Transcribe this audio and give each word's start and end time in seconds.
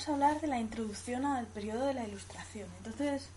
vamos 0.00 0.08
a 0.08 0.12
hablar 0.14 0.40
de 0.40 0.46
la 0.46 0.58
introducción 0.58 1.26
al 1.26 1.46
periodo 1.46 1.84
de 1.84 1.92
la 1.92 2.08
Ilustración. 2.08 2.66
Entonces, 2.78 3.28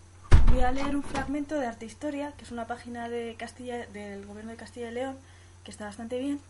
voy 0.46 0.62
a 0.62 0.72
leer 0.72 0.96
un 0.96 1.02
fragmento 1.02 1.58
de 1.58 1.66
Arte 1.66 1.84
Historia, 1.84 2.32
que 2.38 2.44
es 2.44 2.52
una 2.52 2.66
página 2.66 3.10
de 3.10 3.34
Castilla, 3.38 3.84
del 3.88 4.24
gobierno 4.24 4.52
de 4.52 4.56
Castilla 4.56 4.90
y 4.90 4.94
León, 4.94 5.18
que 5.62 5.70
está 5.70 5.84
bastante 5.84 6.18
bien. 6.18 6.40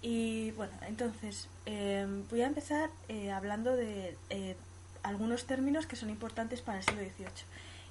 Y 0.00 0.52
bueno, 0.52 0.72
entonces 0.88 1.48
eh, 1.66 2.06
voy 2.30 2.40
a 2.40 2.46
empezar 2.46 2.88
eh, 3.10 3.30
hablando 3.32 3.76
de 3.76 4.16
eh, 4.30 4.56
algunos 5.02 5.44
términos 5.44 5.86
que 5.86 5.96
son 5.96 6.08
importantes 6.08 6.62
para 6.62 6.78
el 6.78 6.84
siglo 6.84 7.02
XVIII. 7.02 7.28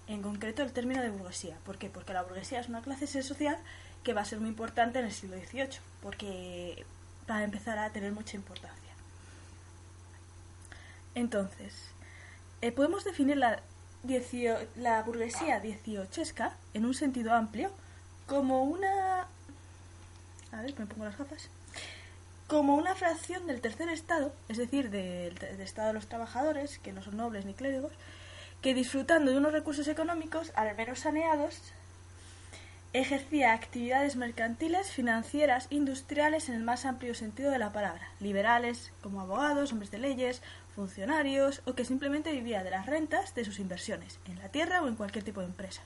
En 0.08 0.24
concreto, 0.24 0.64
el 0.64 0.72
término 0.72 1.04
de 1.04 1.12
burguesía. 1.12 1.56
¿Por 1.66 1.78
qué? 1.78 1.92
Porque 1.92 2.14
la 2.14 2.24
burguesía 2.24 2.62
es 2.62 2.68
una 2.68 2.82
clase 2.82 3.06
social 3.22 3.58
que 4.04 4.14
va 4.14 4.22
a 4.22 4.26
ser 4.26 4.40
muy 4.40 4.50
importante 4.50 4.98
en 4.98 5.06
el 5.06 5.12
siglo 5.12 5.38
XVIII, 5.38 5.82
porque 6.02 6.84
va 7.30 7.38
a 7.38 7.44
empezar 7.44 7.78
a 7.78 7.92
tener 7.92 8.12
mucha 8.12 8.38
importancia. 8.38 8.81
Entonces, 11.16 11.74
podemos 12.76 13.04
definir 13.04 13.38
la, 13.38 13.62
la 14.76 15.04
burguesía 15.04 15.60
dieciochesca 15.60 16.56
en 16.74 16.86
un 16.86 16.94
sentido 16.94 17.34
amplio 17.34 17.72
como 18.28 18.64
una... 18.64 19.28
A 20.52 20.62
ver, 20.62 20.78
me 20.78 20.86
pongo 20.86 21.06
las 21.06 21.18
gafas 21.18 21.50
como 22.52 22.76
una 22.76 22.96
fracción 22.96 23.48
del 23.48 23.62
tercer 23.62 23.88
estado, 23.88 24.34
es 24.50 24.58
decir, 24.58 24.90
del, 24.90 25.38
estado 25.62 25.88
de 25.88 25.94
los 25.94 26.08
trabajadores, 26.08 26.80
que 26.80 26.92
no 26.92 27.02
son 27.02 27.16
nobles 27.16 27.46
ni 27.46 27.54
clérigos, 27.54 27.94
que 28.62 28.74
disfrutando 28.74 29.32
de 29.32 29.38
unos 29.38 29.54
recursos 29.54 29.88
económicos, 29.88 30.52
al 30.56 30.76
menos 30.76 31.00
saneados, 31.00 31.62
ejercía 32.94 33.54
actividades 33.54 34.16
mercantiles, 34.16 34.92
financieras, 34.92 35.68
industriales 35.70 36.50
en 36.50 36.56
el 36.56 36.64
más 36.64 36.86
amplio 36.86 37.16
sentido 37.16 37.52
de 37.52 37.60
la 37.60 37.72
palabra, 37.72 38.10
liberales, 38.20 38.92
como 39.02 39.22
abogados, 39.22 39.72
hombres 39.72 39.92
de 39.92 40.00
leyes, 40.00 40.42
funcionarios, 40.76 41.62
o 41.66 41.74
que 41.74 41.86
simplemente 41.86 42.32
vivía 42.32 42.64
de 42.64 42.72
las 42.72 42.86
rentas 42.86 43.34
de 43.34 43.46
sus 43.46 43.60
inversiones, 43.60 44.20
en 44.26 44.40
la 44.40 44.50
tierra 44.50 44.82
o 44.82 44.88
en 44.88 44.96
cualquier 44.96 45.24
tipo 45.24 45.40
de 45.40 45.48
empresa. 45.48 45.82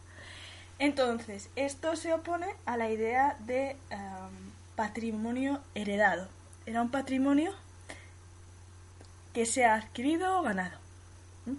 Entonces, 0.80 1.50
esto 1.56 1.96
se 1.96 2.14
opone 2.14 2.48
a 2.66 2.76
la 2.76 2.90
idea 2.90 3.38
de 3.42 3.78
patrimonio 4.76 5.62
heredado, 5.74 6.28
era 6.66 6.82
un 6.82 6.90
patrimonio 6.90 7.54
que 9.34 9.46
se 9.46 9.66
ha 9.66 9.76
adquirido 9.76 10.40
o 10.40 10.42
ganado. 10.42 10.78
¿Mm? 11.46 11.56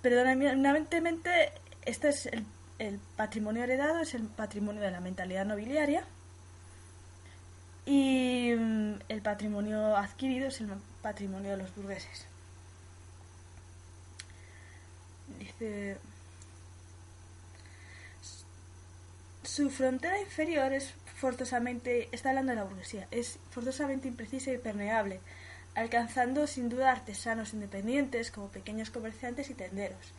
Predominantemente, 0.00 1.52
este 1.84 2.08
es 2.08 2.26
el, 2.26 2.46
el, 2.80 2.98
patrimonio 3.16 3.62
heredado, 3.62 4.00
es 4.00 4.14
el 4.14 4.22
patrimonio 4.22 4.80
de 4.80 4.90
la 4.90 5.00
mentalidad 5.00 5.44
nobiliaria. 5.44 6.04
Y 7.86 8.52
mm, 8.56 8.94
el 9.08 9.22
patrimonio 9.22 9.96
adquirido 9.96 10.48
es 10.48 10.60
el 10.60 10.68
patrimonio 11.02 11.52
de 11.52 11.56
los 11.58 11.74
burgueses. 11.74 12.26
Dice. 15.38 15.98
Su 19.42 19.68
frontera 19.70 20.20
inferior 20.20 20.72
es 20.72 20.94
forzosamente, 21.16 22.08
está 22.12 22.30
hablando 22.30 22.50
de 22.50 22.56
la 22.56 22.64
burguesía, 22.64 23.06
es 23.10 23.38
forzosamente 23.50 24.08
imprecisa 24.08 24.52
y 24.52 24.58
permeable, 24.58 25.20
alcanzando 25.74 26.46
sin 26.46 26.68
duda 26.68 26.92
artesanos 26.92 27.52
independientes 27.52 28.30
como 28.30 28.48
pequeños 28.48 28.90
comerciantes 28.90 29.50
y 29.50 29.54
tenderos. 29.54 30.12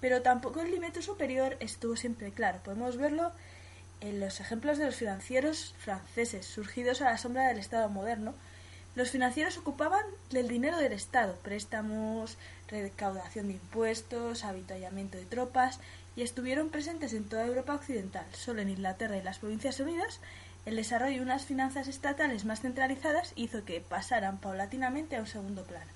Pero 0.00 0.22
tampoco 0.22 0.60
el 0.60 0.70
límite 0.70 1.02
superior 1.02 1.56
estuvo 1.60 1.96
siempre 1.96 2.30
claro. 2.30 2.60
Podemos 2.64 2.96
verlo 2.96 3.32
en 4.00 4.20
los 4.20 4.40
ejemplos 4.40 4.78
de 4.78 4.86
los 4.86 4.96
financieros 4.96 5.74
franceses, 5.78 6.46
surgidos 6.46 7.00
a 7.00 7.10
la 7.10 7.18
sombra 7.18 7.48
del 7.48 7.58
Estado 7.58 7.88
moderno. 7.88 8.34
Los 8.94 9.10
financieros 9.10 9.58
ocupaban 9.58 10.04
del 10.30 10.48
dinero 10.48 10.78
del 10.78 10.92
Estado, 10.92 11.34
préstamos, 11.42 12.36
recaudación 12.68 13.48
de 13.48 13.54
impuestos, 13.54 14.44
avituallamiento 14.44 15.18
de 15.18 15.24
tropas, 15.24 15.80
y 16.14 16.22
estuvieron 16.22 16.70
presentes 16.70 17.12
en 17.12 17.28
toda 17.28 17.46
Europa 17.46 17.74
occidental. 17.74 18.24
Solo 18.32 18.62
en 18.62 18.70
Inglaterra 18.70 19.18
y 19.18 19.22
las 19.22 19.38
Provincias 19.38 19.80
Unidas 19.80 20.20
el 20.66 20.74
desarrollo 20.74 21.18
de 21.18 21.22
unas 21.22 21.44
finanzas 21.44 21.86
estatales 21.86 22.44
más 22.44 22.60
centralizadas 22.60 23.32
hizo 23.36 23.64
que 23.64 23.80
pasaran 23.80 24.38
paulatinamente 24.38 25.14
a 25.14 25.20
un 25.20 25.28
segundo 25.28 25.62
plano. 25.62 25.95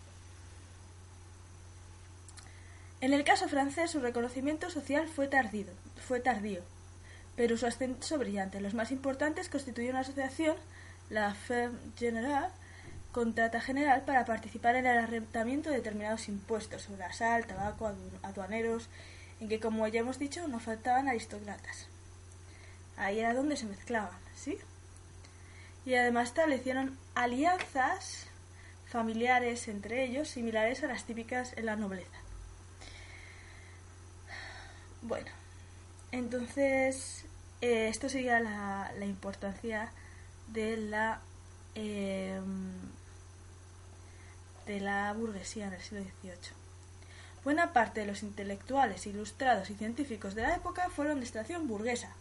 En 3.01 3.15
el 3.15 3.25
caso 3.25 3.49
francés, 3.49 3.91
su 3.91 4.01
reconocimiento 4.01 4.69
social 4.69 5.09
fue, 5.09 5.27
tardido, 5.27 5.73
fue 6.07 6.21
tardío, 6.21 6.61
pero 7.35 7.57
su 7.57 7.65
ascenso 7.65 8.19
brillante. 8.19 8.61
Los 8.61 8.75
más 8.75 8.91
importantes 8.91 9.49
constituyeron 9.49 9.97
una 9.97 10.03
asociación, 10.03 10.57
la 11.09 11.35
Ferme 11.35 11.79
Générale, 11.97 12.49
contrata 13.11 13.61
general 13.61 14.03
para 14.05 14.27
participar 14.27 14.77
en 14.77 14.87
el 14.87 14.99
arrendamiento 14.99 15.71
de 15.71 15.77
determinados 15.77 16.29
impuestos 16.29 16.83
sobre 16.83 17.11
sal, 17.15 17.47
tabaco, 17.47 17.91
aduaneros, 18.23 18.91
en 19.41 19.49
que, 19.49 19.61
como 19.61 19.89
ya 19.89 20.01
hemos 20.01 20.19
dicho, 20.19 20.47
no 20.47 20.61
faltaban 20.61 21.09
aristócratas. 21.09 21.87
Ahí 22.99 23.21
era 23.21 23.33
donde 23.33 23.57
se 23.57 23.65
mezclaban, 23.65 24.19
¿sí? 24.37 24.59
Y 25.87 25.95
además 25.95 26.29
establecieron 26.29 26.99
alianzas 27.15 28.27
familiares 28.85 29.69
entre 29.69 30.05
ellos 30.05 30.29
similares 30.29 30.85
a 30.85 30.89
las 30.89 31.05
típicas 31.05 31.55
en 31.57 31.65
la 31.65 31.77
nobleza. 31.77 32.19
Bueno, 35.03 35.31
entonces 36.13 37.25
eh, 37.61 37.89
esto 37.89 38.09
sería 38.09 38.41
la, 38.41 38.93
importancia 39.05 39.91
de 40.49 40.77
la 40.77 41.21
em, 41.75 42.73
de 44.67 44.81
la 44.81 45.13
burguesía 45.15 45.69
en 45.69 45.73
el 45.73 45.81
siglo 45.81 46.05
XVIII. 46.05 46.61
Buena 47.43 47.73
parte 47.73 48.01
de 48.01 48.07
los 48.07 48.23
intelectuales, 48.23 49.07
ilustrados 49.07 49.71
y 49.71 49.75
científicos 49.75 50.35
de 50.35 50.43
la 50.43 50.55
época 50.55 50.91
fueron 50.91 51.19
de 51.19 51.25
extracción 51.25 51.67
burguesa, 51.67 52.15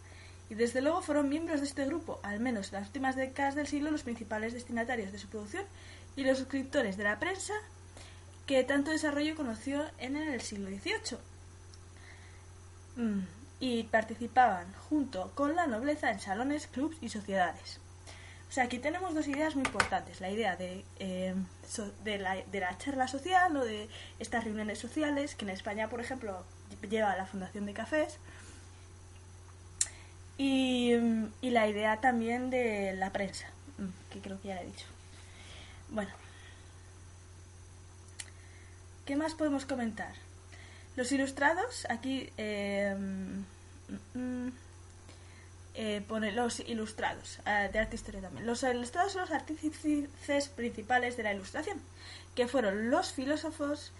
y 0.48 0.54
desde 0.54 0.80
luego 0.80 1.02
fueron 1.02 1.28
miembros 1.28 1.60
de 1.60 1.66
este 1.66 1.84
grupo, 1.84 2.18
al 2.22 2.40
menos 2.40 2.68
en 2.68 2.80
las 2.80 2.86
últimas 2.88 3.14
décadas 3.14 3.54
del 3.54 3.68
siglo, 3.68 3.90
los 3.90 4.02
principales 4.02 4.52
destinatarios 4.52 5.12
de 5.12 5.18
su 5.18 5.28
producción 5.28 5.64
y 6.16 6.24
los 6.24 6.38
suscriptores 6.38 6.96
de 6.96 7.04
la 7.04 7.20
prensa 7.20 7.54
que 8.46 8.64
tanto 8.64 8.90
desarrollo 8.90 9.36
conoció 9.36 9.84
en 9.98 10.16
el 10.16 10.40
siglo 10.40 10.68
XVIII. 10.68 11.29
Mm, 13.00 13.20
y 13.60 13.84
participaban 13.84 14.70
junto 14.88 15.30
con 15.34 15.56
la 15.56 15.66
nobleza 15.66 16.10
en 16.10 16.20
salones, 16.20 16.66
clubs 16.66 16.98
y 17.00 17.08
sociedades. 17.08 17.80
O 18.50 18.52
sea, 18.52 18.64
aquí 18.64 18.78
tenemos 18.78 19.14
dos 19.14 19.26
ideas 19.26 19.54
muy 19.54 19.64
importantes. 19.64 20.20
La 20.20 20.30
idea 20.30 20.56
de, 20.56 20.84
eh, 20.98 21.34
de, 22.04 22.18
la, 22.18 22.36
de, 22.36 22.60
la, 22.60 22.76
charla 22.76 23.08
social 23.08 23.56
o 23.56 23.64
de 23.64 23.88
estas 24.18 24.44
reuniones 24.44 24.78
sociales, 24.78 25.34
que 25.34 25.46
en 25.46 25.50
España, 25.50 25.88
por 25.88 26.00
ejemplo, 26.00 26.44
lleva 26.90 27.16
la 27.16 27.26
Fundación 27.26 27.64
de 27.64 27.72
Cafés, 27.72 28.18
y, 30.36 30.94
la 31.42 31.68
idea 31.68 32.00
también 32.00 32.50
de 32.50 32.94
la 32.96 33.10
prensa, 33.12 33.46
mm, 33.78 34.12
que 34.12 34.20
creo 34.20 34.40
que 34.40 34.48
ya 34.48 34.56
la 34.56 34.62
he 34.62 34.66
dicho. 34.66 34.86
Bueno, 35.90 36.10
¿qué 39.06 39.16
más 39.16 39.34
podemos 39.34 39.64
comentar? 39.64 40.14
Los 41.00 41.12
ilustrados, 41.12 41.86
aquí 41.88 42.30
eh, 42.36 42.94
mm, 42.94 44.18
mm, 44.18 44.52
eh, 45.74 46.02
pone 46.06 46.30
los 46.30 46.60
ilustrados, 46.60 47.38
eh, 47.46 47.70
de 47.72 47.78
arte 47.78 47.96
historia 47.96 48.20
también. 48.20 48.44
Los 48.44 48.62
ilustrados 48.64 49.12
son 49.12 49.22
los 49.22 49.30
artífices 49.30 50.48
principales 50.50 51.16
de 51.16 51.22
la 51.22 51.32
ilustración, 51.32 51.80
que 52.34 52.48
fueron 52.48 52.90
los 52.90 53.14
filósofos 53.14 53.92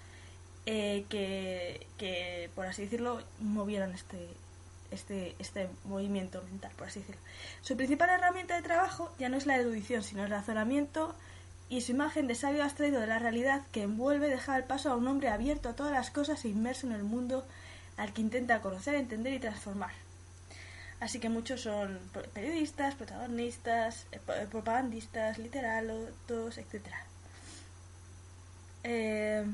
que, 0.66 1.86
que, 1.96 2.50
por 2.54 2.66
así 2.66 2.82
decirlo, 2.82 3.22
movieron 3.38 3.94
este, 3.94 4.28
este, 4.90 5.36
este 5.38 5.70
movimiento 5.84 6.42
mental, 6.50 6.72
por 6.76 6.88
así 6.88 7.00
decirlo. 7.00 7.22
Su 7.62 7.78
principal 7.78 8.10
herramienta 8.10 8.56
de 8.56 8.60
trabajo 8.60 9.10
ya 9.18 9.30
no 9.30 9.38
es 9.38 9.46
la 9.46 9.56
erudición, 9.56 10.02
sino 10.02 10.24
el 10.24 10.30
razonamiento 10.30 11.14
y 11.70 11.80
su 11.82 11.92
imagen 11.92 12.26
de 12.26 12.34
sabio 12.34 12.64
abstraído 12.64 13.00
de 13.00 13.06
la 13.06 13.20
realidad 13.20 13.62
que 13.72 13.82
envuelve 13.82 14.28
deja 14.28 14.56
el 14.56 14.64
paso 14.64 14.90
a 14.90 14.96
un 14.96 15.06
hombre 15.06 15.28
abierto 15.28 15.68
a 15.68 15.76
todas 15.76 15.92
las 15.92 16.10
cosas 16.10 16.44
e 16.44 16.48
inmerso 16.48 16.88
en 16.88 16.92
el 16.92 17.04
mundo 17.04 17.46
al 17.96 18.12
que 18.12 18.22
intenta 18.22 18.60
conocer, 18.60 18.96
entender 18.96 19.32
y 19.32 19.38
transformar. 19.38 19.92
Así 20.98 21.20
que 21.20 21.28
muchos 21.28 21.62
son 21.62 21.98
periodistas, 22.34 22.94
protagonistas, 22.96 24.06
eh, 24.12 24.20
propagandistas, 24.50 25.38
literatos, 25.38 26.58
etc. 26.58 26.86
Eh, 28.82 29.44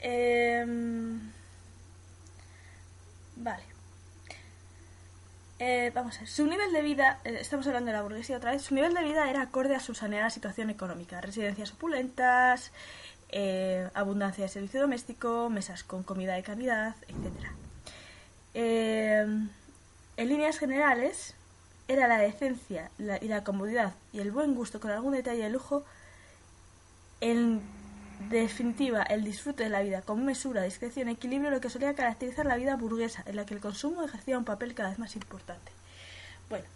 em, 0.00 1.30
vale. 3.36 3.69
Eh, 5.62 5.92
vamos 5.94 6.16
a 6.16 6.20
ver, 6.20 6.28
su 6.28 6.46
nivel 6.46 6.72
de 6.72 6.80
vida, 6.80 7.18
eh, 7.22 7.36
estamos 7.38 7.66
hablando 7.66 7.90
de 7.90 7.92
la 7.98 8.02
burguesía 8.02 8.38
otra 8.38 8.52
vez, 8.52 8.62
su 8.62 8.74
nivel 8.74 8.94
de 8.94 9.04
vida 9.04 9.28
era 9.28 9.42
acorde 9.42 9.76
a 9.76 9.80
su 9.80 9.94
saneada 9.94 10.30
situación 10.30 10.70
económica, 10.70 11.20
residencias 11.20 11.72
opulentas, 11.72 12.72
eh, 13.28 13.86
abundancia 13.92 14.44
de 14.44 14.48
servicio 14.48 14.80
doméstico, 14.80 15.50
mesas 15.50 15.84
con 15.84 16.02
comida 16.02 16.32
de 16.32 16.42
calidad, 16.42 16.96
etc. 17.08 17.50
en 18.54 19.50
líneas 20.16 20.58
generales, 20.58 21.34
era 21.88 22.08
la 22.08 22.16
decencia 22.16 22.90
y 22.98 23.28
la 23.28 23.44
comodidad 23.44 23.92
y 24.14 24.20
el 24.20 24.32
buen 24.32 24.54
gusto 24.54 24.80
con 24.80 24.90
algún 24.92 25.12
detalle 25.12 25.42
de 25.42 25.50
lujo, 25.50 25.84
en 27.20 27.60
definitiva, 28.28 29.02
el 29.02 29.24
disfrute 29.24 29.64
de 29.64 29.70
la 29.70 29.82
vida 29.82 30.02
con 30.02 30.24
mesura, 30.24 30.62
discreción 30.62 31.08
equilibrio, 31.08 31.50
lo 31.50 31.60
que 31.60 31.70
solía 31.70 31.94
caracterizar 31.94 32.46
la 32.46 32.56
vida 32.56 32.76
burguesa, 32.76 33.22
en 33.26 33.36
la 33.36 33.46
que 33.46 33.54
el 33.54 33.60
consumo 33.60 34.02
ejercía 34.04 34.38
un 34.38 34.44
papel 34.44 34.74
cada 34.74 34.90
vez 34.90 34.98
más 34.98 35.16
importante. 35.16 35.72
Bueno, 36.48 36.66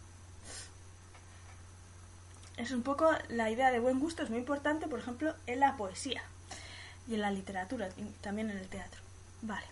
es 2.56 2.70
un 2.70 2.82
poco 2.82 3.10
la 3.28 3.50
idea 3.50 3.70
de 3.70 3.80
buen 3.80 4.00
gusto, 4.00 4.22
es 4.22 4.30
muy 4.30 4.38
importante, 4.38 4.88
por 4.88 4.98
ejemplo, 4.98 5.34
en 5.46 5.60
la 5.60 5.76
poesía 5.76 6.22
y 7.08 7.14
en 7.14 7.20
la 7.20 7.30
literatura, 7.30 7.88
y 7.96 8.04
también 8.22 8.50
en 8.50 8.58
el 8.58 8.68
teatro. 8.68 9.00
Vale. 9.42 9.66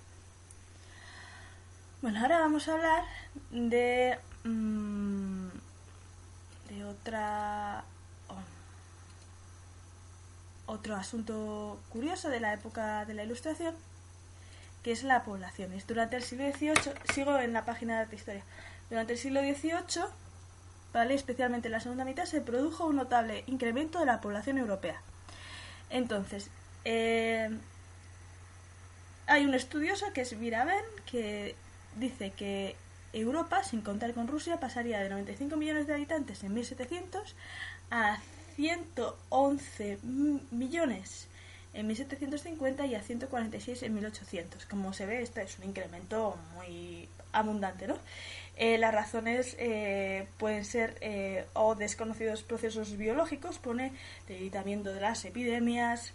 Bueno, 2.03 2.21
ahora 2.21 2.41
vamos 2.41 2.69
a 2.69 2.73
hablar 2.73 3.05
de, 3.51 4.19
mm, 4.45 5.49
de 6.69 6.85
otra 6.85 7.85
otro 10.67 10.97
asunto 10.97 11.81
curioso 11.91 12.29
de 12.29 12.41
la 12.41 12.55
época 12.55 13.05
de 13.05 13.14
la 13.14 13.25
Ilustración, 13.25 13.75
que 14.82 14.93
es 14.93 15.03
la 15.03 15.25
población. 15.25 15.70
durante 15.87 16.17
el 16.17 16.23
siglo 16.23 16.50
XVIII, 16.50 16.75
sigo 17.12 17.38
en 17.38 17.53
la 17.53 17.64
página 17.64 18.05
de 18.05 18.17
historia, 18.17 18.43
durante 18.91 19.14
el 19.14 19.19
siglo 19.19 19.41
XVIII, 19.41 20.05
¿vale? 20.93 21.14
especialmente 21.14 21.69
en 21.69 21.73
la 21.73 21.81
segunda 21.81 22.05
mitad, 22.05 22.25
se 22.25 22.41
produjo 22.41 22.87
un 22.87 22.97
notable 22.97 23.44
incremento 23.47 24.00
de 24.00 24.06
la 24.06 24.20
población 24.20 24.59
europea. 24.59 25.00
Entonces, 25.91 26.49
eh, 26.85 27.50
hay 29.26 29.44
un 29.44 29.55
estudioso 29.55 30.12
que 30.12 30.23
es 30.23 30.38
Viraben, 30.38 30.85
que 31.11 31.55
dice 31.97 32.31
que 32.31 32.76
Europa, 33.12 33.62
sin 33.62 33.82
contar 33.82 34.14
con 34.14 34.26
Rusia, 34.26 34.59
pasaría 34.59 35.00
de 35.00 35.11
95 35.11 35.56
millones 35.56 35.87
de 35.87 35.94
habitantes 35.94 36.43
en 36.43 36.55
1700 36.55 37.35
a 37.91 38.19
111 38.56 39.99
millones 40.50 41.28
en 41.75 41.87
1750 41.87 42.87
y 42.87 42.94
a 42.94 43.02
146 43.02 43.82
en 43.82 43.94
1800. 43.94 44.66
Como 44.66 44.93
se 44.93 45.06
ve, 45.06 45.22
este 45.22 45.43
es 45.43 45.58
un 45.58 45.64
incremento 45.64 46.37
muy 46.54 47.08
abundante, 47.32 47.87
¿no? 47.87 47.96
Eh, 48.56 48.76
las 48.78 48.94
razones 48.94 49.56
eh, 49.58 50.26
pueden 50.38 50.64
ser 50.64 50.99
eh, 51.00 51.46
o 51.54 51.75
desconocidos 51.75 52.43
procesos 52.43 52.96
biológicos, 52.96 53.58
pone 53.58 53.93
debilitamiento 54.28 54.93
de 54.93 55.00
las 55.00 55.25
epidemias 55.25 56.12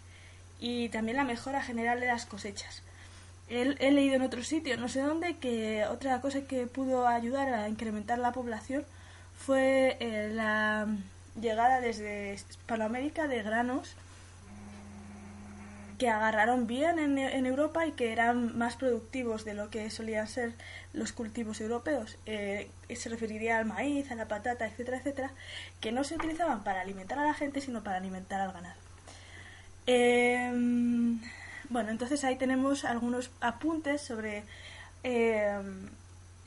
y 0.60 0.90
también 0.90 1.18
la 1.18 1.24
mejora 1.24 1.64
general 1.64 2.00
de 2.00 2.08
las 2.08 2.26
cosechas. 2.26 2.84
He, 3.50 3.76
he 3.80 3.92
leído 3.92 4.16
en 4.16 4.22
otro 4.22 4.44
sitio, 4.44 4.78
no 4.78 4.90
sé 4.90 5.02
dónde, 5.02 5.38
que 5.38 5.86
otra 5.86 6.22
cosa 6.22 6.42
que 6.42 6.68
pudo 6.68 7.08
ayudar 7.08 7.54
a 7.54 7.70
incrementar 7.70 8.20
la 8.20 8.32
población 8.32 8.86
fue 9.36 9.98
la 10.34 10.88
llegada 11.40 11.82
desde 11.82 12.34
Hispanoamérica 12.34 13.28
de 13.28 13.44
granos 13.44 13.96
que 15.98 16.10
agarraron 16.10 16.68
bien 16.68 17.00
en, 17.00 17.46
Europa 17.46 17.88
y 17.88 17.92
que 17.92 18.12
eran 18.12 18.56
más 18.58 18.76
productivos 18.76 19.46
de 19.46 19.56
lo 19.56 19.70
que 19.72 19.90
solían 19.90 20.28
ser 20.28 20.54
los 20.94 21.12
cultivos 21.12 21.60
europeos. 21.60 22.18
Eh, 22.28 22.70
se 22.96 23.10
referiría 23.10 23.58
al 23.58 23.66
maíz, 23.66 24.12
a 24.12 24.16
la 24.16 24.28
patata, 24.28 24.68
etcétera, 24.68 24.98
etcétera, 24.98 25.32
que 25.82 25.92
no 25.92 26.04
se 26.04 26.16
utilizaban 26.16 26.64
para 26.64 26.82
alimentar 26.82 27.18
a 27.18 27.26
la 27.26 27.34
gente, 27.34 27.62
sino 27.62 27.84
para 27.84 27.98
alimentar 27.98 28.42
al 28.42 28.54
ganado. 28.54 28.76
Em, 29.88 31.20
bueno, 31.70 31.90
entonces 31.90 32.24
ahí 32.24 32.36
tenemos 32.36 32.86
algunos 32.86 33.32
apuntes 33.42 34.02
sobre, 34.02 34.44
em, 35.02 35.90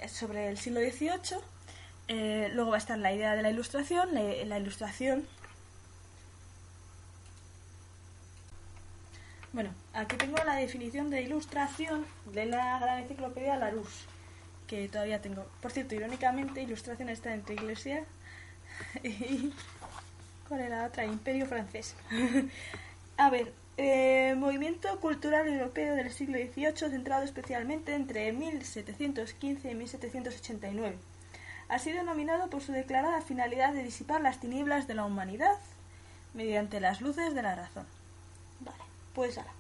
sobre 0.07 0.49
el 0.49 0.59
siglo 0.59 0.81
XVIII 0.81 1.41
eh, 2.13 2.51
luego 2.55 2.71
va 2.71 2.77
a 2.77 2.79
estar 2.79 2.99
la 2.99 3.13
idea 3.13 3.37
de 3.37 3.43
la 3.43 3.51
ilustración. 3.51 4.13
La, 4.13 4.59
ilustración. 4.59 5.25
Bueno, 9.53 9.71
aquí 9.95 10.17
tengo 10.17 10.37
la 10.43 10.57
definición 10.57 11.09
de 11.11 11.23
ilustración 11.23 12.05
de 12.33 12.47
la 12.47 12.81
gran 12.81 12.99
enciclopedia 12.99 13.57
Larousse, 13.57 14.07
que 14.67 14.89
todavía 14.89 15.23
tengo. 15.23 15.47
Por 15.63 15.71
cierto, 15.71 15.95
irónicamente, 15.95 16.63
ilustración 16.63 17.11
está 17.11 17.33
entre 17.33 17.55
iglesia 17.55 18.05
y. 19.05 19.53
¿Cuál 20.49 20.63
era 20.63 20.91
la? 20.93 21.05
Imperio 21.05 21.47
francés. 21.47 21.95
a 23.19 23.31
ver, 23.31 23.53
eh, 23.77 24.35
movimiento 24.37 24.99
cultural 24.99 25.47
europeo 25.47 25.95
del 25.95 26.11
siglo 26.11 26.39
XVIII 26.39 26.91
centrado 26.91 27.23
especialmente 27.23 27.95
entre 27.95 28.33
1715 28.33 29.71
y 29.71 29.75
1789 29.77 30.97
ha 31.71 31.79
sido 31.79 32.03
nominado 32.03 32.51
por 32.51 32.63
su 32.63 32.73
declarada 32.73 33.23
finalidad 33.23 33.73
de 33.73 33.85
disipar 33.85 34.21
las 34.21 34.41
tinieblas 34.41 34.89
de 34.89 34.95
la 34.95 35.05
humanidad 35.05 35.57
mediante 36.35 36.81
las 36.81 37.01
luces 37.01 37.33
de 37.33 37.43
la 37.43 37.55
razón. 37.55 37.87
Vale, 38.59 38.83
pues 39.15 39.39
ahora. 39.39 39.53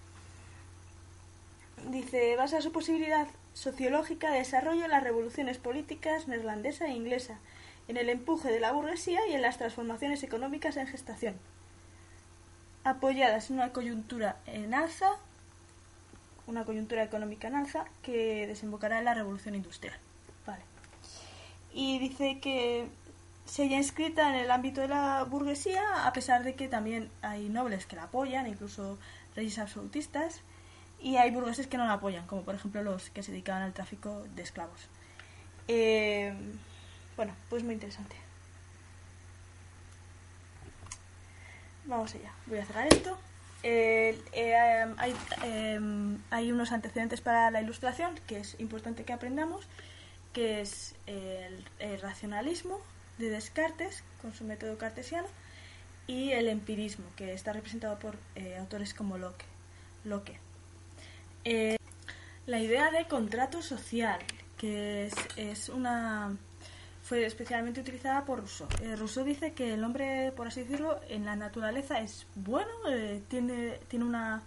Dice, 1.89 2.35
basa 2.37 2.61
su 2.61 2.73
posibilidad 2.73 3.29
sociológica 3.55 4.33
de 4.33 4.39
desarrollo 4.39 4.85
en 4.85 4.91
las 4.91 5.05
revoluciones 5.05 5.59
políticas 5.59 6.27
neerlandesa 6.27 6.87
e 6.87 6.91
inglesa, 6.91 7.39
en 7.87 7.97
el 7.97 8.09
empuje 8.09 8.51
de 8.51 8.61
la 8.61 8.73
burguesía 8.73 9.21
y 9.29 9.33
en 9.33 9.43
las 9.43 9.59
transformaciones 9.59 10.25
económicas 10.25 10.77
en 10.77 10.89
gestación, 10.89 11.37
apoyadas 12.83 13.51
en 13.51 13.57
una 13.57 13.73
coyuntura 13.73 14.37
en 14.47 14.75
alza, 14.75 15.13
una 16.49 16.65
coyuntura 16.65 17.05
económica 17.05 17.47
en 17.47 17.55
alza 17.55 17.85
que 18.03 18.49
desembocará 18.49 18.99
en 18.99 19.05
la 19.05 19.15
revolución 19.15 19.55
industrial 19.55 19.99
y 21.73 21.99
dice 21.99 22.41
que 22.41 22.89
se 23.45 23.65
haya 23.65 23.79
inscrita 23.79 24.29
en 24.29 24.37
el 24.37 24.51
ámbito 24.51 24.81
de 24.81 24.89
la 24.89 25.25
burguesía, 25.25 26.07
a 26.07 26.13
pesar 26.13 26.45
de 26.45 26.55
que 26.55 26.69
también 26.69 27.11
hay 27.21 27.49
nobles 27.49 27.87
que 27.87 27.97
la 27.97 28.05
apoyan, 28.05 28.47
incluso 28.47 28.99
reyes 29.35 29.59
absolutistas, 29.59 30.41
y 31.01 31.17
hay 31.17 31.31
burgueses 31.31 31.67
que 31.67 31.77
no 31.77 31.85
la 31.85 31.95
apoyan, 31.95 32.27
como 32.27 32.43
por 32.43 32.55
ejemplo 32.55 32.83
los 32.83 33.11
que 33.11 33.23
se 33.23 33.33
dedicaban 33.33 33.63
al 33.63 33.73
tráfico 33.73 34.23
de 34.37 34.43
esclavos. 34.43 34.89
Eh, 35.69 36.33
bueno, 37.17 37.35
pues 37.49 37.65
muy 37.65 37.75
interesante. 37.75 38.17
Vamos 41.87 42.15
allá, 42.15 42.33
voy 42.47 42.59
a 42.59 42.65
cerrar 42.65 42.87
esto. 42.93 43.19
Eh, 43.63 44.17
hay, 44.97 45.15
hay 46.31 46.53
unos 46.53 46.73
antecedentes 46.73 47.21
para 47.21 47.51
la 47.51 47.61
ilustración 47.61 48.15
que 48.27 48.39
es 48.39 48.59
importante 48.59 49.05
que 49.05 49.13
aprendamos 49.13 49.67
que 50.33 50.61
es 50.61 50.95
el, 51.07 51.65
racionalismo 52.01 52.81
de 53.19 53.31
Descartes 53.31 54.03
con 54.23 54.33
su 54.33 54.45
método 54.45 54.79
cartesiano 54.79 55.29
y 56.07 56.33
el 56.33 56.49
empirismo, 56.49 57.05
que 57.17 57.33
está 57.33 57.53
representado 57.53 57.99
por 57.99 58.17
eh, 58.35 58.57
autores 58.59 58.95
como 58.95 59.19
Locke. 59.19 59.45
Locke. 60.05 60.39
Eh, 61.45 61.77
la 62.47 62.59
idea 62.59 62.91
de 62.91 63.07
contrato 63.07 63.63
social, 63.63 64.19
que 64.57 65.07
es, 65.07 65.15
es, 65.37 65.69
una 65.69 66.37
fue 67.03 67.25
especialmente 67.27 67.81
utilizada 67.81 68.25
por 68.25 68.41
Rousseau. 68.41 68.69
Eh, 68.83 68.97
Rousseau 68.97 69.25
dice 69.25 69.53
que 69.53 69.75
el 69.75 69.85
hombre, 69.85 70.33
por 70.33 70.47
así 70.47 70.63
decirlo, 70.63 71.01
en 71.09 71.25
la 71.25 71.37
naturaleza 71.37 72.01
es 72.01 72.27
bueno, 72.35 72.71
tiene, 73.29 73.79
tiene 73.89 74.05
una 74.05 74.43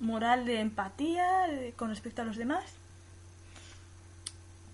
moral 0.00 0.44
de 0.44 0.60
empatía 0.60 1.46
con 1.76 1.90
respecto 1.90 2.22
a 2.22 2.24
los 2.24 2.36
demás 2.36 2.64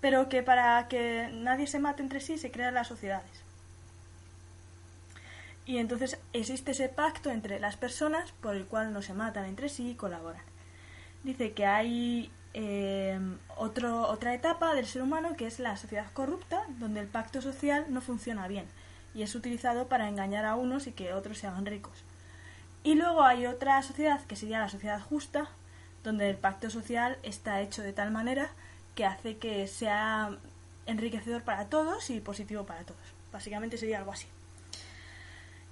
pero 0.05 0.29
que 0.29 0.43
para 0.43 0.87
que 0.87 1.31
nadie 1.33 1.65
se 1.65 1.79
mate 1.79 2.03
entre 2.03 2.19
sí 2.19 2.37
se 2.37 2.51
crean 2.51 2.75
las 2.75 2.87
sociedades. 2.87 3.43
Y 5.65 5.79
entonces 5.79 6.19
existe 6.31 6.73
ese 6.73 6.89
pacto 6.89 7.31
entre 7.31 7.59
las 7.59 7.75
personas 7.75 8.31
por 8.33 8.55
el 8.55 8.67
cual 8.67 8.93
no 8.93 9.01
se 9.01 9.15
matan 9.15 9.45
entre 9.45 9.67
sí 9.67 9.89
y 9.89 9.95
colaboran. 9.95 10.43
Dice 11.23 11.53
que 11.53 11.65
hay 11.65 12.31
eh, 12.53 13.19
otro, 13.57 14.07
otra 14.07 14.35
etapa 14.35 14.75
del 14.75 14.85
ser 14.85 15.01
humano 15.01 15.35
que 15.35 15.47
es 15.47 15.57
la 15.57 15.75
sociedad 15.75 16.11
corrupta, 16.13 16.67
donde 16.77 16.99
el 16.99 17.07
pacto 17.07 17.41
social 17.41 17.87
no 17.89 17.99
funciona 17.99 18.47
bien 18.47 18.67
y 19.15 19.23
es 19.23 19.33
utilizado 19.33 19.87
para 19.87 20.07
engañar 20.07 20.45
a 20.45 20.53
unos 20.53 20.85
y 20.85 20.91
que 20.91 21.13
otros 21.13 21.39
se 21.39 21.47
hagan 21.47 21.65
ricos. 21.65 22.03
Y 22.83 22.93
luego 22.93 23.23
hay 23.23 23.47
otra 23.47 23.81
sociedad 23.81 24.21
que 24.25 24.35
sería 24.35 24.59
la 24.59 24.69
sociedad 24.69 25.01
justa, 25.01 25.49
donde 26.03 26.29
el 26.29 26.37
pacto 26.37 26.69
social 26.69 27.17
está 27.23 27.61
hecho 27.61 27.81
de 27.81 27.91
tal 27.91 28.11
manera 28.11 28.51
que 28.95 29.05
hace 29.05 29.37
que 29.37 29.67
sea 29.67 30.37
enriquecedor 30.85 31.43
para 31.43 31.69
todos 31.69 32.09
y 32.09 32.19
positivo 32.21 32.65
para 32.65 32.83
todos. 32.83 33.01
Básicamente 33.31 33.77
sería 33.77 33.99
algo 33.99 34.11
así. 34.11 34.27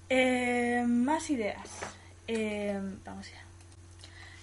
Eh, 0.10 0.84
más 0.88 1.30
ideas. 1.30 1.70
Eh, 2.28 2.80
vamos 3.06 3.28
allá. 3.28 3.42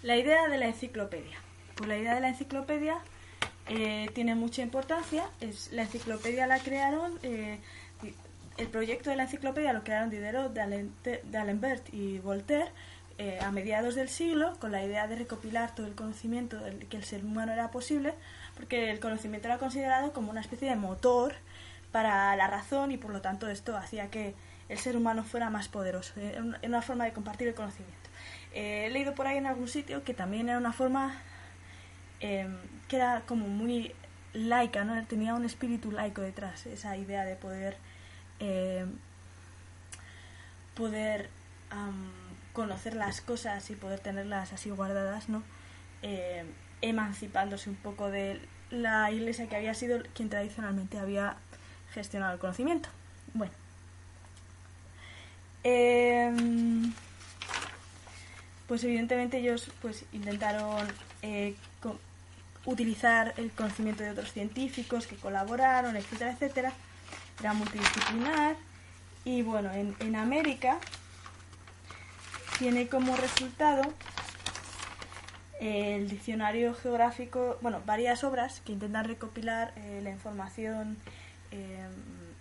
La 0.02 0.16
idea 0.16 0.48
de 0.48 0.58
la 0.58 0.66
enciclopedia. 0.66 1.36
Pues 1.76 1.88
la 1.88 1.98
idea 1.98 2.14
de 2.14 2.20
la 2.20 2.28
enciclopedia 2.28 2.98
eh, 3.68 4.10
tiene 4.14 4.34
mucha 4.34 4.62
importancia. 4.62 5.24
Es, 5.40 5.70
la 5.72 5.82
enciclopedia 5.82 6.46
la 6.46 6.58
crearon, 6.58 7.18
el 7.22 8.68
proyecto 8.68 9.10
de 9.10 9.16
la 9.16 9.24
enciclopedia 9.24 9.72
lo 9.72 9.84
crearon 9.84 10.10
Diderot, 10.10 10.52
D'Alembert 10.52 11.92
y 11.94 12.18
Voltaire 12.18 12.70
a 13.40 13.50
mediados 13.50 13.94
del 13.94 14.08
siglo 14.08 14.56
con 14.60 14.72
la 14.72 14.82
idea 14.82 15.06
de 15.06 15.16
recopilar 15.16 15.74
todo 15.74 15.86
el 15.86 15.94
conocimiento 15.94 16.58
que 16.88 16.96
el 16.96 17.04
ser 17.04 17.22
humano 17.22 17.52
era 17.52 17.70
posible, 17.70 18.14
porque 18.60 18.90
el 18.90 19.00
conocimiento 19.00 19.48
era 19.48 19.58
considerado 19.58 20.12
como 20.12 20.30
una 20.30 20.40
especie 20.40 20.68
de 20.68 20.76
motor 20.76 21.34
para 21.90 22.36
la 22.36 22.46
razón 22.46 22.92
y 22.92 22.96
por 22.96 23.10
lo 23.12 23.20
tanto 23.20 23.48
esto 23.48 23.76
hacía 23.76 24.10
que 24.10 24.34
el 24.68 24.78
ser 24.78 24.96
humano 24.96 25.24
fuera 25.24 25.50
más 25.50 25.66
poderoso, 25.66 26.12
en 26.20 26.56
una 26.62 26.82
forma 26.82 27.04
de 27.04 27.12
compartir 27.12 27.48
el 27.48 27.54
conocimiento. 27.54 28.08
he 28.52 28.88
leído 28.90 29.14
por 29.16 29.26
ahí 29.26 29.38
en 29.38 29.46
algún 29.46 29.66
sitio 29.66 30.04
que 30.04 30.14
también 30.14 30.48
era 30.48 30.58
una 30.58 30.72
forma 30.72 31.20
Em, 32.20 32.58
que 32.88 32.96
era 32.96 33.22
como 33.26 33.48
muy 33.48 33.94
laica, 34.34 34.84
¿no? 34.84 35.02
Tenía 35.06 35.34
un 35.34 35.44
espíritu 35.44 35.90
laico 35.90 36.20
detrás, 36.20 36.66
esa 36.66 36.96
idea 36.96 37.24
de 37.24 37.34
poder 37.36 37.76
poder 40.74 41.28
conocer 42.54 42.94
las 42.94 43.20
cosas 43.20 43.68
y 43.70 43.74
poder 43.74 44.00
tenerlas 44.00 44.52
así 44.52 44.70
guardadas, 44.70 45.28
¿no? 45.28 45.42
Em, 46.82 46.90
emancipándose 46.90 47.70
un 47.70 47.76
poco 47.76 48.10
de 48.10 48.40
la 48.70 49.10
iglesia 49.10 49.48
que 49.48 49.56
había 49.56 49.74
sido 49.74 50.02
quien 50.14 50.28
tradicionalmente 50.28 50.98
había 50.98 51.36
gestionado 51.92 52.34
el 52.34 52.38
conocimiento. 52.38 52.88
Bueno. 53.34 53.52
pues 58.66 58.84
evidentemente 58.84 59.38
ellos 59.38 59.68
pues 59.82 60.04
intentaron 60.12 60.86
eh, 61.22 61.56
utilizar 62.64 63.34
el 63.36 63.50
conocimiento 63.50 64.04
de 64.04 64.10
otros 64.10 64.32
científicos 64.32 65.06
que 65.06 65.16
colaboraron, 65.16 65.96
etcétera, 65.96 66.32
etcétera. 66.32 66.72
Era 67.40 67.52
multidisciplinar. 67.52 68.56
Y 69.24 69.42
bueno, 69.42 69.72
en, 69.72 69.96
en 69.98 70.16
América 70.16 70.78
tiene 72.58 72.88
como 72.88 73.16
resultado 73.16 73.82
el 75.60 76.08
diccionario 76.08 76.74
geográfico, 76.74 77.58
bueno, 77.60 77.82
varias 77.84 78.24
obras 78.24 78.62
que 78.62 78.72
intentan 78.72 79.04
recopilar 79.04 79.74
eh, 79.76 80.00
la 80.02 80.10
información, 80.10 80.96
eh, 81.50 81.86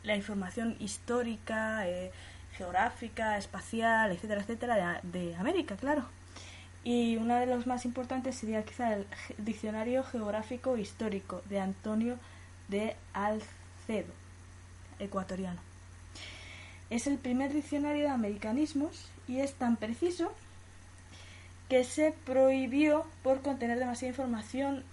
la 0.04 0.16
información 0.16 0.78
histórica, 0.80 1.86
eh, 1.86 2.12
geográfica, 2.58 3.38
espacial, 3.38 4.12
etcétera, 4.12 4.42
etcétera, 4.42 5.02
de 5.04 5.36
América, 5.36 5.76
claro. 5.76 6.06
Y 6.86 7.18
una 7.18 7.42
de 7.42 7.46
los 7.46 7.68
más 7.68 7.84
importantes 7.84 8.36
sería 8.36 8.64
quizá 8.64 8.94
el 8.94 9.06
Diccionario 9.38 10.04
Geográfico 10.04 10.78
Histórico 10.78 11.42
de 11.50 11.60
Antonio 11.60 12.16
de 12.70 12.96
Alcedo, 13.14 14.14
ecuatoriano. 14.98 15.60
Es 16.90 17.06
el 17.06 17.18
primer 17.18 17.54
diccionario 17.54 18.04
de 18.04 18.10
americanismos 18.10 19.10
y 19.28 19.42
es 19.42 19.56
tan 19.56 19.76
preciso 19.76 20.32
que 21.70 21.84
se 21.84 22.14
prohibió 22.26 23.06
por 23.24 23.42
contener 23.42 23.80
demasiada 23.80 24.10
información 24.10 24.84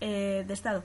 eh, 0.00 0.44
de 0.46 0.54
Estado. 0.54 0.82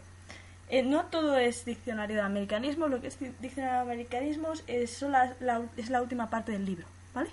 Eh, 0.70 0.84
no 0.84 1.06
todo 1.06 1.38
es 1.38 1.66
diccionario 1.66 2.16
de 2.18 2.22
americanismos, 2.22 2.90
lo 2.90 3.02
que 3.02 3.08
es 3.08 3.20
diccionario 3.20 3.78
de 3.78 3.82
americanismos 3.94 4.64
es, 4.68 5.02
la 5.02 6.02
última 6.02 6.30
parte 6.30 6.52
del 6.52 6.66
libro, 6.66 6.86
¿vale? 7.14 7.30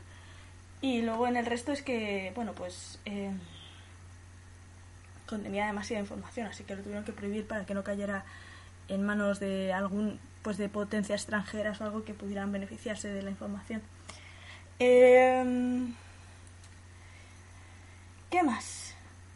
Y 0.82 1.02
luego 1.02 1.26
en 1.26 1.37
el 1.37 1.47
resto 1.47 1.73
es 1.73 1.82
que, 1.82 2.32
bueno, 2.35 2.52
pues 2.52 2.99
eh, 3.04 3.30
contenía 5.26 5.66
demasiada 5.66 6.00
información, 6.00 6.47
así 6.47 6.64
que 6.64 6.75
lo 6.75 6.82
tuvieron 6.82 7.04
que 7.04 7.12
prohibir 7.12 7.47
para 7.47 7.66
que 7.66 7.75
no 7.75 7.85
cayera 7.85 8.25
en 8.88 9.04
manos 9.04 9.40
de 9.40 9.73
algún, 9.73 10.18
pues 10.42 10.56
de 10.56 10.68
potencias 10.68 11.23
extranjeras 11.23 11.80
o 11.80 11.85
algo 11.85 12.04
que 12.04 12.14
pudieran 12.14 12.50
beneficiarse 12.50 13.09
de 13.09 13.23
la 13.23 13.30
información. 13.30 13.82
¿Qué 18.30 18.44
más? 18.44 18.94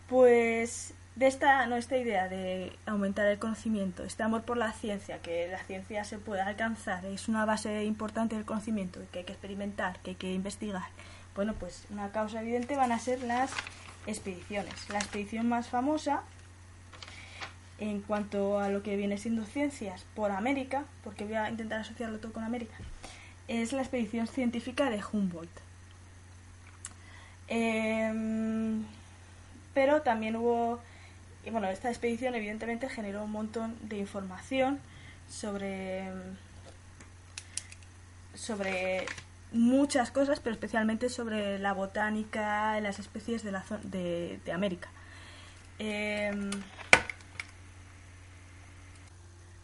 Pues 0.08 0.94
de 1.16 1.26
esta, 1.26 1.66
no, 1.66 1.74
esta 1.74 1.96
idea 1.96 2.28
de 2.28 2.72
aumentar 2.86 3.26
el 3.26 3.40
conocimiento, 3.40 4.04
este 4.04 4.22
amor 4.22 4.42
por 4.42 4.56
la 4.56 4.72
ciencia, 4.72 5.20
que 5.20 5.48
la 5.48 5.58
ciencia 5.64 6.04
se 6.04 6.18
puede 6.18 6.42
alcanzar, 6.42 7.04
es 7.04 7.28
una 7.28 7.44
base 7.44 7.84
importante 7.84 8.36
del 8.36 8.44
conocimiento, 8.44 9.00
que 9.12 9.20
hay 9.20 9.24
que 9.24 9.32
experimentar, 9.32 9.98
que 10.00 10.10
hay 10.10 10.16
que 10.16 10.32
investigar, 10.32 10.84
bueno, 11.34 11.54
pues 11.54 11.86
una 11.90 12.12
causa 12.12 12.40
evidente 12.40 12.76
van 12.76 12.92
a 12.92 13.00
ser 13.00 13.20
las 13.22 13.50
expediciones. 14.06 14.88
La 14.90 14.98
expedición 14.98 15.48
más 15.48 15.68
famosa 15.68 16.22
en 17.78 18.00
cuanto 18.00 18.60
a 18.60 18.68
lo 18.68 18.84
que 18.84 18.96
viene 18.96 19.18
siendo 19.18 19.44
ciencias 19.44 20.04
por 20.14 20.30
América, 20.30 20.84
porque 21.02 21.24
voy 21.24 21.34
a 21.34 21.50
intentar 21.50 21.80
asociarlo 21.80 22.20
todo 22.20 22.32
con 22.32 22.44
América, 22.44 22.76
es 23.48 23.72
la 23.72 23.82
expedición 23.82 24.28
científica 24.28 24.88
de 24.88 25.02
Humboldt. 25.12 25.63
Em, 27.48 28.84
pero 29.74 30.02
también 30.02 30.36
hubo, 30.36 30.80
y 31.44 31.50
bueno, 31.50 31.68
esta 31.68 31.90
expedición 31.90 32.34
evidentemente 32.34 32.88
generó 32.88 33.24
un 33.24 33.32
montón 33.32 33.76
de 33.82 33.98
información 33.98 34.80
sobre 35.28 36.08
sobre 38.34 39.06
muchas 39.52 40.10
cosas, 40.10 40.40
pero 40.40 40.54
especialmente 40.54 41.08
sobre 41.08 41.58
la 41.58 41.72
botánica 41.72 42.76
y 42.78 42.82
las 42.82 42.98
especies 42.98 43.42
de, 43.44 43.52
la 43.52 43.64
de, 43.84 44.40
de 44.44 44.52
América. 44.52 44.90
Em, 45.78 46.50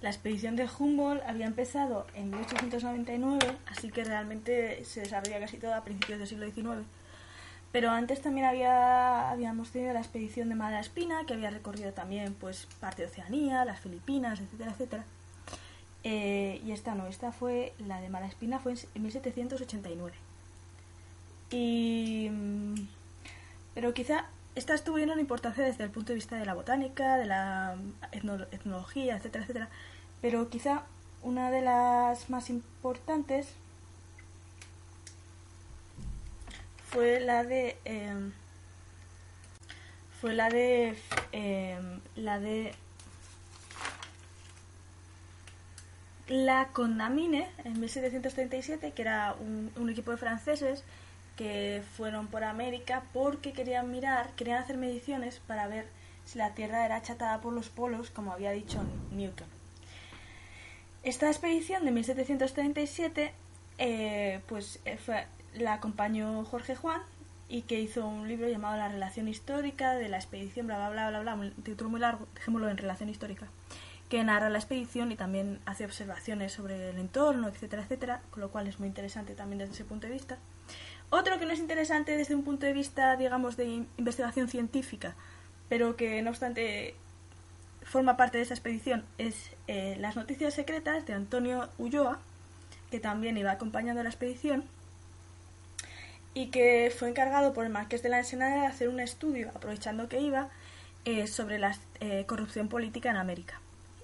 la 0.00 0.08
expedición 0.08 0.56
de 0.56 0.66
Humboldt 0.78 1.22
había 1.26 1.46
empezado 1.46 2.06
en 2.14 2.30
1899, 2.30 3.38
así 3.66 3.90
que 3.90 4.04
realmente 4.04 4.84
se 4.84 5.00
desarrolla 5.00 5.40
casi 5.40 5.58
todo 5.58 5.74
a 5.74 5.84
principios 5.84 6.18
del 6.18 6.28
siglo 6.28 6.46
XIX. 6.46 6.86
Pero 7.72 7.90
antes 7.90 8.20
también 8.20 8.46
había, 8.46 9.30
habíamos 9.30 9.70
tenido 9.70 9.92
la 9.92 10.00
expedición 10.00 10.48
de 10.48 10.56
Malaspina, 10.56 11.24
que 11.24 11.34
había 11.34 11.50
recorrido 11.50 11.92
también 11.92 12.34
pues, 12.34 12.66
parte 12.80 13.02
de 13.02 13.08
Oceanía, 13.08 13.64
las 13.64 13.80
Filipinas, 13.80 14.40
etcétera, 14.40 14.72
etcétera. 14.72 15.04
Eh, 16.02 16.60
y 16.64 16.72
esta 16.72 16.94
no, 16.94 17.06
esta 17.06 17.30
fue, 17.30 17.74
la 17.78 18.00
de 18.00 18.08
Malaspina 18.08 18.58
fue 18.58 18.74
en 18.94 19.02
1789. 19.02 20.16
Y, 21.50 22.28
mm, 22.30 22.74
pero 23.74 23.94
quizá 23.94 24.26
estas 24.54 24.82
tuvieron 24.82 25.20
importancia 25.20 25.64
desde 25.64 25.84
el 25.84 25.90
punto 25.90 26.08
de 26.08 26.16
vista 26.16 26.36
de 26.36 26.46
la 26.46 26.54
botánica, 26.54 27.16
de 27.16 27.26
la 27.26 27.76
etnología, 28.12 29.16
etcétera, 29.16 29.44
etcétera. 29.44 29.68
Pero 30.20 30.50
quizá 30.50 30.82
una 31.22 31.50
de 31.50 31.62
las 31.62 32.30
más 32.30 32.50
importantes 32.50 33.54
fue 36.90 37.20
la 37.20 37.44
de 37.44 37.76
em, 37.84 38.32
fue 40.20 40.34
la 40.34 40.50
de 40.50 40.96
em, 41.32 42.00
la 42.16 42.40
de 42.40 42.74
la 46.26 46.68
Condamine 46.68 47.48
en 47.64 47.80
1737, 47.80 48.92
que 48.92 49.02
era 49.02 49.34
un, 49.34 49.90
equipo 49.90 50.12
de 50.12 50.16
franceses 50.16 50.84
que 51.36 51.82
fueron 51.96 52.28
por 52.28 52.44
América 52.44 53.02
porque 53.12 53.52
querían 53.52 53.90
mirar, 53.90 54.30
querían 54.36 54.62
hacer 54.62 54.76
mediciones 54.76 55.40
para 55.46 55.66
ver 55.66 55.86
si 56.24 56.38
la 56.38 56.54
Tierra 56.54 56.84
era 56.84 56.96
achatada 56.96 57.40
por 57.40 57.52
los 57.52 57.68
polos, 57.68 58.10
como 58.10 58.32
había 58.32 58.52
dicho 58.52 58.80
Newton. 59.10 59.48
Esta 61.02 61.28
expedición 61.28 61.84
de 61.84 61.90
1737, 61.92 63.32
eh, 63.78 64.40
pues 64.46 64.78
eh, 64.84 64.98
fue, 64.98 65.26
la 65.54 65.74
acompañó 65.74 66.44
Jorge 66.44 66.76
Juan 66.76 67.00
y 67.48 67.62
que 67.62 67.80
hizo 67.80 68.06
un 68.06 68.28
libro 68.28 68.48
llamado 68.48 68.76
La 68.76 68.88
relación 68.88 69.28
histórica 69.28 69.94
de 69.94 70.08
la 70.08 70.16
expedición, 70.16 70.66
bla 70.66 70.76
bla 70.76 70.90
bla 70.90 71.20
bla 71.20 71.20
bla, 71.20 71.34
un 71.34 71.62
título 71.62 71.90
muy 71.90 72.00
largo, 72.00 72.28
dejémoslo 72.34 72.68
en 72.68 72.76
relación 72.76 73.08
histórica 73.08 73.48
que 74.10 74.24
narra 74.24 74.50
la 74.50 74.58
expedición 74.58 75.12
y 75.12 75.16
también 75.16 75.60
hace 75.66 75.84
observaciones 75.84 76.52
sobre 76.52 76.90
el 76.90 76.98
entorno, 76.98 77.48
etcétera, 77.48 77.82
etcétera, 77.82 78.20
con 78.30 78.40
lo 78.40 78.50
cual 78.50 78.66
es 78.66 78.80
muy 78.80 78.88
interesante 78.88 79.34
también 79.34 79.60
desde 79.60 79.74
ese 79.74 79.84
punto 79.84 80.08
de 80.08 80.12
vista. 80.12 80.36
Otro 81.10 81.38
que 81.38 81.46
no 81.46 81.52
es 81.52 81.60
interesante 81.60 82.16
desde 82.16 82.34
un 82.34 82.42
punto 82.42 82.66
de 82.66 82.72
vista, 82.72 83.16
digamos, 83.16 83.56
de 83.56 83.84
investigación 83.96 84.48
científica, 84.48 85.14
pero 85.68 85.94
que 85.94 86.20
no 86.22 86.30
obstante 86.30 86.96
forma 87.84 88.16
parte 88.16 88.38
de 88.38 88.44
esa 88.44 88.54
expedición, 88.54 89.04
es 89.16 89.52
eh, 89.68 89.96
Las 90.00 90.16
noticias 90.16 90.54
secretas 90.54 91.06
de 91.06 91.14
Antonio 91.14 91.68
Ulloa, 91.78 92.18
que 92.90 92.98
también 92.98 93.38
iba 93.38 93.52
acompañando 93.52 94.02
la 94.02 94.10
expedición 94.10 94.64
y 96.34 96.48
que 96.48 96.92
fue 96.96 97.08
encargado 97.08 97.52
por 97.52 97.64
el 97.64 97.70
marqués 97.70 98.02
de 98.02 98.08
la 98.08 98.18
Ensenada 98.18 98.62
de 98.62 98.66
hacer 98.66 98.88
un 98.88 99.00
estudio, 99.00 99.50
aprovechando 99.54 100.08
que 100.08 100.20
iba, 100.20 100.48
eh, 101.04 101.26
sobre 101.26 101.58
la 101.58 101.76
eh, 102.00 102.24
corrupción 102.26 102.68
política 102.68 103.10
en 103.10 103.16
América 103.16 103.60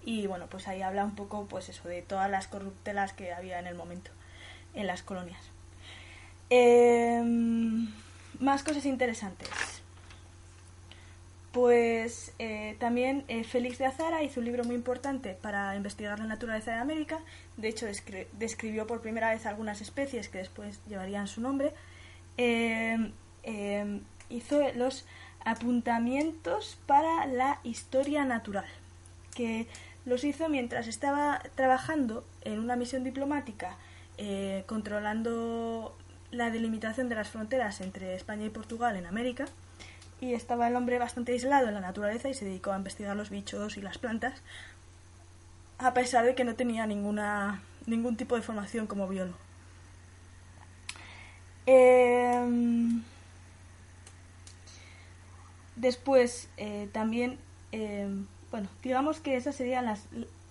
y 0.07 0.29
bueno, 0.29 0.47
pues 0.49 0.69
ahí 0.69 0.81
habla 0.83 1.05
un 1.05 1.15
poco 1.15 1.47
pues 1.47 1.69
eso 1.69 1.89
de 1.89 2.01
todas 2.01 2.31
las 2.31 2.47
corruptelas 2.47 3.13
que 3.13 3.33
había 3.33 3.59
en 3.59 3.67
el 3.67 3.75
momento 3.75 4.13
en 4.73 4.87
las 4.87 5.03
colonias. 5.03 5.41
Em, 6.49 7.89
más 8.39 8.63
cosas 8.63 8.87
interesantes. 8.87 9.49
Pues 11.51 12.33
eh, 12.39 12.77
también 12.79 13.25
Félix 13.49 13.79
de 13.79 13.87
Azara 13.87 14.23
hizo 14.23 14.41
un 14.41 14.47
libro 14.47 14.63
muy 14.65 14.75
importante 14.77 15.33
para 15.41 15.75
investigar 15.75 16.19
la 16.19 16.27
naturaleza 16.27 16.73
de 16.73 16.79
América. 16.79 17.19
De 17.57 17.69
hecho, 17.69 17.87
describió 18.33 18.87
por 18.87 19.01
primera 19.01 19.31
vez 19.31 19.47
algunas 19.47 19.81
especies 19.81 20.29
que 20.29 20.39
después 20.39 20.79
llevarían 20.87 21.27
su 21.27 21.41
nombre. 21.41 21.73
Em, 22.37 23.13
hizo 24.29 24.61
los 24.75 25.07
apuntamientos 25.45 26.79
para 26.87 27.27
la 27.27 27.61
historia 27.63 28.25
natural, 28.25 28.67
que 29.35 29.67
los 30.05 30.25
hizo 30.25 30.49
mientras 30.49 30.89
estaba 30.89 31.41
trabajando 31.55 32.25
en 32.43 32.59
una 32.59 32.77
misión 32.77 33.05
diplomática 33.05 33.77
eh, 34.19 34.65
controlando 34.67 35.97
la 36.31 36.51
delimitación 36.51 37.09
de 37.09 37.15
las 37.15 37.29
fronteras 37.29 37.81
entre 37.81 38.15
España 38.15 38.47
y 38.47 38.51
Portugal 38.51 38.97
en 38.97 39.07
América 39.07 39.47
y 40.21 40.33
estaba 40.35 40.69
el 40.69 40.77
hombre 40.77 40.99
bastante 40.99 41.33
aislado 41.33 41.69
en 41.69 41.75
la 41.75 41.81
naturaleza 41.81 42.29
y 42.29 42.35
se 42.35 42.45
dedicó 42.45 42.73
a 42.73 42.79
investigar 42.79 43.17
los 43.17 43.31
bichos 43.31 43.77
y 43.77 43.83
las 43.83 43.99
plantas, 43.99 44.43
a 45.79 45.93
pesar 45.93 46.25
de 46.25 46.35
que 46.35 46.45
no 46.45 46.55
tenía 46.55 46.87
ninguna, 46.87 47.63
ningún 47.87 48.17
tipo 48.17 48.37
de 48.37 48.43
formación 48.43 48.87
como 48.87 49.09
biólogo. 49.09 49.46
Em, 51.67 53.03
después, 55.77 56.49
eh, 56.57 56.89
también, 56.93 57.39
em, 57.73 58.27
bueno, 58.51 58.69
digamos 58.83 59.21
que 59.21 59.37
esas 59.37 59.57
serían 59.57 59.85
las, 59.85 60.07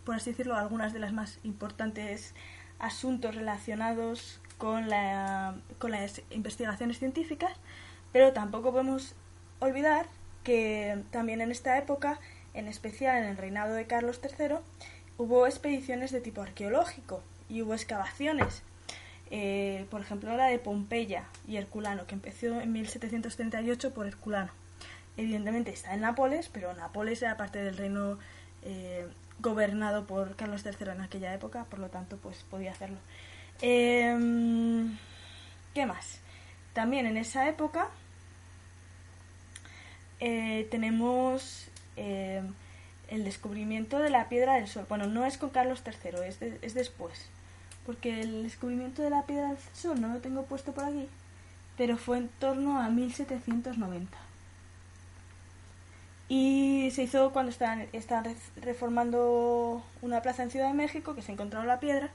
por 0.05 0.15
así 0.15 0.31
decirlo, 0.31 0.55
algunas 0.55 0.93
de 0.93 0.99
las 0.99 1.13
más 1.13 1.39
importantes 1.43 2.33
asuntos 2.79 3.35
relacionados 3.35 4.39
con, 4.57 4.89
con 5.79 5.91
las 5.91 6.21
investigaciones 6.29 6.99
científicas, 6.99 7.53
pero 8.11 8.33
tampoco 8.33 8.71
podemos 8.71 9.15
olvidar 9.59 10.07
que 10.43 11.03
también 11.11 11.41
en 11.41 11.51
esta 11.51 11.77
época, 11.77 12.19
en 12.53 12.67
especial 12.67 13.17
en 13.17 13.29
el 13.29 13.37
reinado 13.37 13.73
de 13.73 13.87
Carlos 13.87 14.21
III, 14.23 14.57
hubo 15.17 15.47
expediciones 15.47 16.11
de 16.11 16.21
tipo 16.21 16.41
arqueológico 16.41 17.21
y 17.49 17.61
hubo 17.61 17.73
excavaciones. 17.73 18.63
Eh, 19.31 19.87
por 19.89 20.01
ejemplo, 20.01 20.35
la 20.35 20.45
de 20.45 20.59
Pompeya 20.59 21.25
y 21.47 21.57
Herculano, 21.57 22.05
que 22.05 22.15
empezó 22.15 22.61
en 22.61 22.71
1738 22.71 23.93
por 23.93 24.07
Herculano. 24.07 24.51
Evidentemente 25.17 25.71
está 25.71 25.93
en 25.93 26.01
Nápoles, 26.01 26.49
pero 26.49 26.73
Nápoles 26.73 27.21
era 27.21 27.37
parte 27.37 27.63
del 27.63 27.77
reino 27.77 28.19
eh, 28.63 29.07
gobernado 29.39 30.05
por 30.05 30.35
Carlos 30.35 30.63
III 30.65 30.91
en 30.91 31.01
aquella 31.01 31.33
época, 31.33 31.65
por 31.65 31.79
lo 31.79 31.89
tanto, 31.89 32.17
pues 32.17 32.43
podía 32.49 32.71
hacerlo. 32.71 32.97
Em, 33.61 34.97
¿Qué 35.73 35.85
más? 35.85 36.19
También 36.73 37.05
en 37.05 37.17
esa 37.17 37.47
época 37.47 37.89
eh, 40.19 40.67
tenemos 40.69 41.69
el 41.97 43.23
descubrimiento 43.23 43.99
de 43.99 44.09
la 44.09 44.27
piedra 44.27 44.55
del 44.55 44.67
sol. 44.67 44.85
Bueno, 44.89 45.07
no 45.07 45.25
es 45.25 45.37
con 45.37 45.49
Carlos 45.49 45.81
III, 45.85 46.27
es, 46.27 46.41
es 46.41 46.73
después. 46.73 47.29
Porque 47.85 48.21
el 48.21 48.43
descubrimiento 48.43 49.01
de 49.01 49.09
la 49.09 49.25
piedra 49.25 49.49
del 49.49 49.57
sol 49.73 50.01
no 50.01 50.09
lo 50.09 50.19
tengo 50.19 50.43
puesto 50.43 50.71
por 50.71 50.85
aquí, 50.85 51.07
pero 51.77 51.97
fue 51.97 52.17
en 52.17 52.29
torno 52.39 52.79
a 52.79 52.89
1790. 52.89 54.17
Y 56.27 56.89
se 56.91 57.03
hizo 57.03 57.31
cuando 57.31 57.51
estaban, 57.51 57.87
reformando 58.55 59.83
una 60.01 60.21
plaza 60.21 60.43
en 60.43 60.51
Ciudad 60.51 60.69
de 60.69 60.73
México, 60.73 61.13
que 61.13 61.21
se 61.21 61.31
encontró 61.31 61.63
la 61.63 61.79
piedra. 61.79 62.09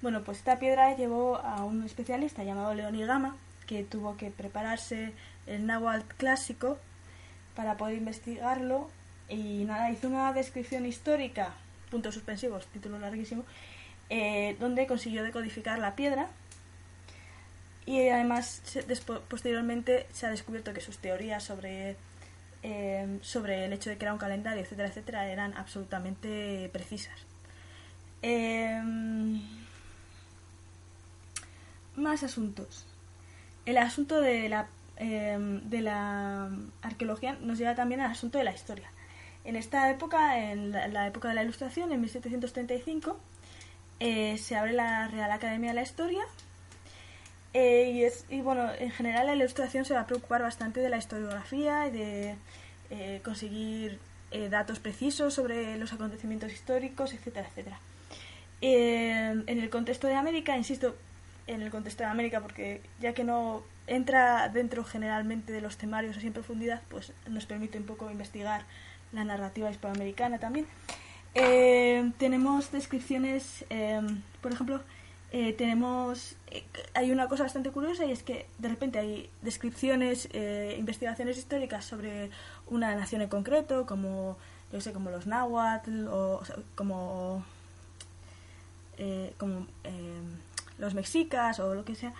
Bueno, 0.00 0.22
pues 0.24 0.38
esta 0.38 0.58
piedra 0.58 0.96
llevó 0.96 1.36
a 1.36 1.64
un 1.64 1.84
especialista 1.84 2.42
llamado 2.42 2.74
Leonigama, 2.74 3.36
que 3.66 3.84
tuvo 3.84 4.16
que 4.16 4.30
prepararse 4.30 5.12
el 5.46 5.66
náhuatl 5.66 6.14
clásico 6.16 6.78
para 7.54 7.76
poder 7.76 7.96
investigarlo 7.96 8.88
y 9.28 9.64
nada, 9.64 9.90
hizo 9.90 10.08
una 10.08 10.32
descripción 10.32 10.84
histórica, 10.84 11.54
puntos 11.90 12.14
suspensivos, 12.14 12.66
título 12.66 12.98
larguísimo, 12.98 13.44
eh, 14.10 14.56
donde 14.60 14.86
consiguió 14.86 15.22
decodificar 15.22 15.78
la 15.78 15.96
piedra 15.96 16.28
y 17.86 18.08
además 18.08 18.62
posteriormente 19.28 20.06
se 20.12 20.26
ha 20.26 20.30
descubierto 20.30 20.72
que 20.72 20.80
sus 20.80 20.98
teorías 20.98 21.42
sobre, 21.42 21.96
eh, 22.62 23.18
sobre 23.22 23.64
el 23.64 23.72
hecho 23.72 23.90
de 23.90 23.98
que 23.98 24.04
era 24.04 24.12
un 24.12 24.18
calendario, 24.18 24.62
etcétera, 24.62 24.88
etcétera, 24.88 25.28
eran 25.28 25.56
absolutamente 25.56 26.70
precisas. 26.72 27.18
Em, 28.22 29.42
más 31.96 32.22
asuntos. 32.22 32.86
El 33.66 33.78
asunto 33.78 34.20
de 34.20 34.48
la 34.48 34.68
Em, 35.04 35.68
de 35.68 35.80
la 35.80 36.48
arqueología 36.82 37.36
nos 37.40 37.58
lleva 37.58 37.74
también 37.74 38.00
al 38.00 38.12
asunto 38.12 38.38
de 38.38 38.44
la 38.44 38.52
historia. 38.52 38.90
En 39.44 39.56
esta 39.56 39.90
época, 39.90 40.38
en 40.38 40.70
la, 40.70 41.06
época 41.08 41.28
de 41.28 41.34
la 41.34 41.42
Ilustración, 41.42 41.90
en 41.92 42.00
1735, 42.00 43.18
eh, 44.04 44.36
se 44.36 44.56
abre 44.56 44.72
la 44.72 45.06
Real 45.06 45.30
Academia 45.30 45.68
de 45.68 45.74
la 45.76 45.82
Historia 45.82 46.24
eh, 47.54 47.92
y, 47.94 48.02
es, 48.02 48.26
y 48.30 48.40
bueno, 48.40 48.68
en 48.76 48.90
general 48.90 49.26
la 49.26 49.36
Ilustración 49.36 49.84
se 49.84 49.94
va 49.94 50.00
a 50.00 50.06
preocupar 50.06 50.42
bastante 50.42 50.80
de 50.80 50.88
la 50.88 50.96
historiografía 50.96 51.86
y 51.86 51.92
de 51.92 52.34
eh, 52.90 53.20
conseguir 53.22 54.00
datos 54.50 54.80
precisos 54.80 55.34
sobre 55.34 55.76
los 55.76 55.92
acontecimientos 55.92 56.50
históricos, 56.52 57.12
etcétera, 57.12 57.46
etcétera. 57.48 57.78
en 58.62 59.44
el 59.46 59.70
contexto 59.70 60.08
de 60.08 60.14
América, 60.14 60.56
insisto, 60.56 60.96
en 61.46 61.62
el 61.62 61.70
contexto 61.70 62.02
de 62.02 62.08
América, 62.08 62.40
porque 62.40 62.80
ya 62.98 63.12
que 63.12 63.24
no 63.24 63.62
entra 63.86 64.48
dentro 64.48 64.84
generalmente 64.84 65.52
de 65.52 65.60
los 65.60 65.76
temarios 65.76 66.16
así 66.16 66.28
en 66.28 66.32
profundidad, 66.32 66.80
pues 66.88 67.12
nos 67.28 67.44
permite 67.44 67.78
un 67.78 67.84
poco 67.84 68.10
investigar 68.10 68.64
la 69.12 69.22
narrativa 69.22 69.70
hispanoamericana 69.70 70.38
también. 70.38 70.66
Eh, 71.34 72.12
tenemos 72.18 72.70
descripciones, 72.72 73.64
em, 73.70 74.22
por 74.40 74.52
ejemplo, 74.52 74.80
eh, 75.30 75.54
tenemos, 75.54 76.36
eh, 76.50 76.62
hay 76.94 77.10
una 77.10 77.26
cosa 77.28 77.44
bastante 77.44 77.70
curiosa 77.70 78.04
y 78.04 78.12
es 78.12 78.22
que 78.22 78.46
de 78.58 78.68
repente 78.68 78.98
hay 78.98 79.30
descripciones, 79.40 80.28
investigaciones 80.78 81.38
históricas 81.38 81.84
sobre 81.86 82.30
una 82.66 82.94
nación 82.94 83.22
en 83.22 83.28
concreto, 83.28 83.86
como, 83.86 84.36
yo 84.72 84.80
sé, 84.80 84.92
como 84.92 85.10
los 85.10 85.26
náhuatl 85.26 86.08
o, 86.08 86.42
como, 86.74 87.44
como 89.38 89.66
em, 89.84 90.38
los 90.78 90.94
mexicas 90.94 91.60
o 91.60 91.74
lo 91.74 91.84
que 91.84 91.94
sea, 91.94 92.12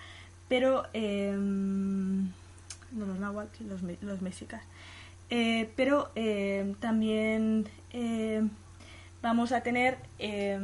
pero 0.49 0.87
em, 0.95 2.29
no 2.93 3.07
los 3.07 3.19
náhuatl, 3.19 3.65
los, 3.69 3.83
los 4.01 4.23
mexicas. 4.23 4.63
Eh, 5.31 5.71
pero 5.77 6.11
también 6.81 7.67
vamos 9.23 9.53
a 9.53 9.63
tener 9.63 9.99
eh, 10.19 10.59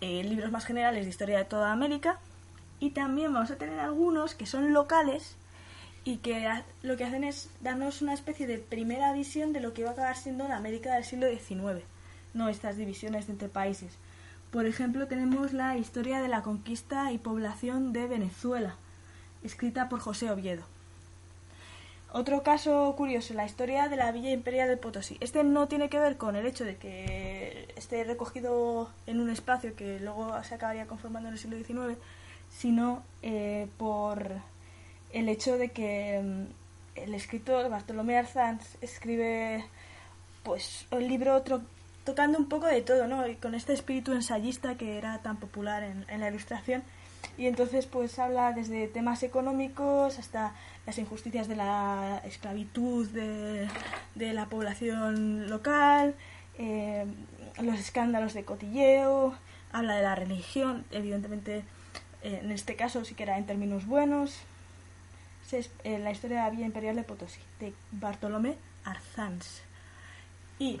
libros 0.00 0.50
más 0.50 0.64
generales 0.64 1.04
de 1.04 1.10
historia 1.10 1.38
de 1.38 1.44
toda 1.44 1.72
América 1.72 2.18
y 2.80 2.90
también 2.90 3.32
vamos 3.32 3.50
a 3.50 3.56
tener 3.56 3.78
algunos 3.78 4.34
que 4.34 4.46
son 4.46 4.72
locales 4.72 5.36
y 6.04 6.16
que 6.16 6.48
lo 6.82 6.96
que 6.96 7.04
hacen 7.04 7.22
es 7.22 7.50
darnos 7.60 8.02
una 8.02 8.14
especie 8.14 8.46
de 8.46 8.58
primera 8.58 9.12
visión 9.12 9.52
de 9.52 9.60
lo 9.60 9.72
que 9.72 9.84
va 9.84 9.90
a 9.90 9.92
acabar 9.92 10.16
siendo 10.16 10.48
la 10.48 10.56
América 10.56 10.94
del 10.94 11.04
siglo 11.04 11.28
XIX, 11.28 11.84
no 12.34 12.48
estas 12.48 12.76
divisiones 12.76 13.28
entre 13.28 13.48
países. 13.48 13.92
Por 14.50 14.66
ejemplo, 14.66 15.06
tenemos 15.06 15.52
la 15.52 15.76
historia 15.76 16.20
de 16.20 16.28
la 16.28 16.42
conquista 16.42 17.12
y 17.12 17.18
población 17.18 17.92
de 17.92 18.08
Venezuela, 18.08 18.74
escrita 19.44 19.88
por 19.88 20.00
José 20.00 20.30
Oviedo. 20.30 20.64
Otro 22.14 22.42
caso 22.42 22.94
curioso, 22.94 23.32
la 23.32 23.46
historia 23.46 23.88
de 23.88 23.96
la 23.96 24.12
Villa 24.12 24.30
Imperial 24.30 24.68
de 24.68 24.76
Potosí. 24.76 25.16
Este 25.20 25.42
no 25.44 25.66
tiene 25.66 25.88
que 25.88 25.98
ver 25.98 26.18
con 26.18 26.36
el 26.36 26.44
hecho 26.44 26.62
de 26.62 26.76
que 26.76 27.72
esté 27.74 28.04
recogido 28.04 28.90
en 29.06 29.18
un 29.18 29.30
espacio 29.30 29.74
que 29.74 29.98
luego 29.98 30.30
se 30.44 30.54
acabaría 30.54 30.86
conformando 30.86 31.30
en 31.30 31.34
el 31.34 31.40
siglo 31.40 31.56
XIX, 31.56 31.98
sino 32.50 33.02
eh, 33.22 33.66
por 33.78 34.26
el 35.14 35.28
hecho 35.30 35.56
de 35.56 35.70
que 35.70 36.20
mm, 36.22 37.00
el 37.00 37.14
escritor 37.14 37.70
Bartolomé 37.70 38.18
Arzanz 38.18 38.76
escribe 38.82 39.64
pues 40.42 40.86
el 40.90 41.08
libro 41.08 41.34
otro 41.34 41.62
tocando 42.04 42.38
un 42.38 42.48
poco 42.48 42.66
de 42.66 42.82
todo, 42.82 43.06
¿no? 43.06 43.26
Y 43.26 43.36
con 43.36 43.54
este 43.54 43.72
espíritu 43.72 44.12
ensayista 44.12 44.76
que 44.76 44.98
era 44.98 45.22
tan 45.22 45.38
popular 45.38 45.82
en, 45.82 46.20
la 46.20 46.28
ilustración. 46.28 46.82
Y 47.38 47.46
entonces 47.46 47.86
pues 47.86 48.18
habla 48.18 48.52
desde 48.52 48.88
temas 48.88 49.22
económicos 49.22 50.18
hasta 50.18 50.54
las 50.86 50.98
injusticias 50.98 51.48
de 51.48 51.56
la 51.56 52.20
esclavitud 52.24 53.08
de, 53.08 53.68
la 54.32 54.46
población 54.46 55.48
local, 55.48 56.14
eh, 56.58 57.06
los 57.60 57.78
escándalos 57.78 58.34
de 58.34 58.44
cotilleo, 58.44 59.34
habla 59.72 59.96
de 59.96 60.02
la 60.02 60.14
religión, 60.14 60.84
evidentemente 60.90 61.64
eh, 62.22 62.40
en 62.42 62.52
este 62.52 62.76
caso 62.76 63.04
sí 63.04 63.14
que 63.14 63.24
era 63.24 63.38
en 63.38 63.46
términos 63.46 63.86
buenos. 63.86 64.36
Es, 65.50 65.70
eh, 65.84 65.98
la 65.98 66.10
historia 66.10 66.38
de 66.38 66.42
la 66.44 66.50
Vía 66.50 66.64
Imperial 66.64 66.96
de 66.96 67.02
Potosí, 67.02 67.40
de 67.60 67.74
Bartolomé 67.90 68.56
Arzanz. 68.84 69.60
Y 70.58 70.80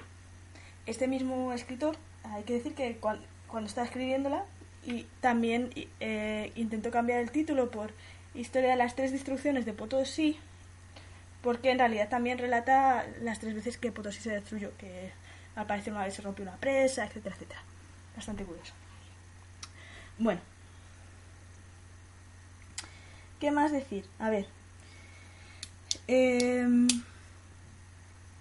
este 0.86 1.08
mismo 1.08 1.52
escritor, 1.52 1.96
hay 2.24 2.44
que 2.44 2.54
decir 2.54 2.74
que 2.74 2.96
cuando, 2.96 3.66
está 3.66 3.82
escribiéndola, 3.82 4.44
y 4.84 5.06
también 5.20 5.70
eh, 6.00 6.52
intentó 6.56 6.90
cambiar 6.90 7.20
el 7.20 7.30
título 7.30 7.70
por 7.70 7.92
Historia 8.34 8.70
de 8.70 8.76
las 8.76 8.94
tres 8.96 9.12
destrucciones 9.12 9.66
de 9.66 9.74
Potosí, 9.74 10.38
porque 11.42 11.70
en 11.70 11.78
realidad 11.78 12.08
también 12.08 12.38
relata 12.38 13.06
las 13.20 13.40
tres 13.40 13.54
veces 13.54 13.76
que 13.76 13.92
Potosí 13.92 14.20
se 14.20 14.30
destruyó, 14.30 14.76
que 14.78 15.10
al 15.54 15.66
parecer 15.66 15.92
una 15.92 16.04
vez 16.04 16.14
se 16.14 16.22
rompió 16.22 16.44
una 16.44 16.56
presa, 16.56 17.04
etcétera, 17.04 17.34
etcétera. 17.34 17.62
Bastante 18.16 18.44
curioso. 18.44 18.72
Bueno. 20.18 20.40
¿Qué 23.38 23.50
más 23.50 23.72
decir? 23.72 24.06
A 24.18 24.30
ver. 24.30 24.46
Em, 26.06 26.88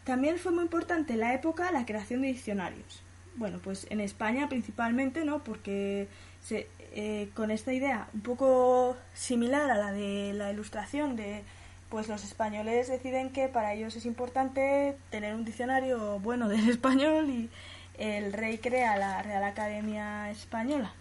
también 0.04 0.38
fue 0.38 0.51
muy 0.51 0.63
importante 0.63 1.13
en 1.13 1.19
la 1.19 1.34
época 1.34 1.71
la 1.71 1.86
creación 1.86 2.21
de 2.21 2.30
diccionarios. 2.30 3.01
Bueno, 3.36 3.60
pues 3.63 3.88
en 3.89 3.99
España 3.99 4.47
principalmente, 4.49 5.25
¿no? 5.25 5.43
Porque 5.43 6.08
eh, 6.49 7.30
con 7.34 7.51
esta 7.51 7.71
idea 7.71 8.08
un 8.13 8.21
poco 8.21 8.97
similar 9.13 9.69
a 9.71 9.77
la 9.77 9.91
de 9.91 10.34
la 10.34 10.51
ilustración 10.51 11.15
de 11.15 11.43
pues 11.89 12.08
los 12.08 12.23
españoles 12.23 12.88
deciden 12.88 13.32
que 13.32 13.47
para 13.47 13.73
ellos 13.73 13.95
es 13.95 14.06
importante 14.06 14.97
tener 15.10 15.36
un 15.36 15.45
diccionario 15.45 16.19
bueno 16.19 16.49
del 16.49 16.69
español 16.75 17.30
y 17.30 17.49
el 17.97 18.34
rey 18.34 18.58
crea 18.58 18.97
la 18.97 19.21
Real 19.21 19.43
Academia 19.43 20.32
Española 20.32 20.93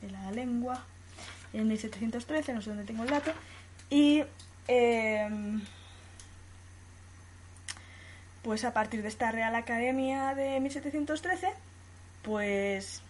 de 0.00 0.10
la 0.10 0.30
lengua 0.30 0.84
en 1.52 1.68
1713, 1.68 2.52
no 2.52 2.62
sé 2.62 2.70
dónde 2.70 2.84
tengo 2.84 3.04
el 3.04 3.10
dato, 3.10 3.32
y 3.88 4.24
em, 4.68 5.62
pues 8.42 8.64
a 8.64 8.72
partir 8.72 9.02
de 9.02 9.08
esta 9.08 9.30
Real 9.30 9.54
Academia 9.54 10.34
de 10.34 10.60
1713, 10.60 11.48
pues 12.22 13.02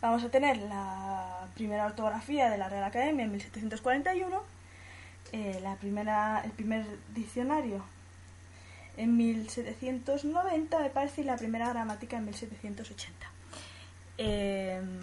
vamos 0.00 0.24
a 0.24 0.28
tener 0.30 0.56
la 0.58 1.48
primera 1.54 1.86
ortografía 1.86 2.50
de 2.50 2.58
la 2.58 2.68
Real 2.68 2.84
Academia 2.84 3.24
en 3.24 3.32
1741 3.32 4.60
eh, 5.32 5.60
la 5.62 5.76
primera, 5.76 6.42
el 6.44 6.50
primer 6.50 6.84
diccionario 7.14 7.84
en 8.96 9.16
1790, 9.16 10.78
me 10.78 10.90
parece, 10.90 11.20
y 11.20 11.24
la 11.24 11.36
primera 11.36 11.68
gramática 11.68 12.16
en 12.16 12.24
1780. 12.24 13.30
Em, 14.18 15.00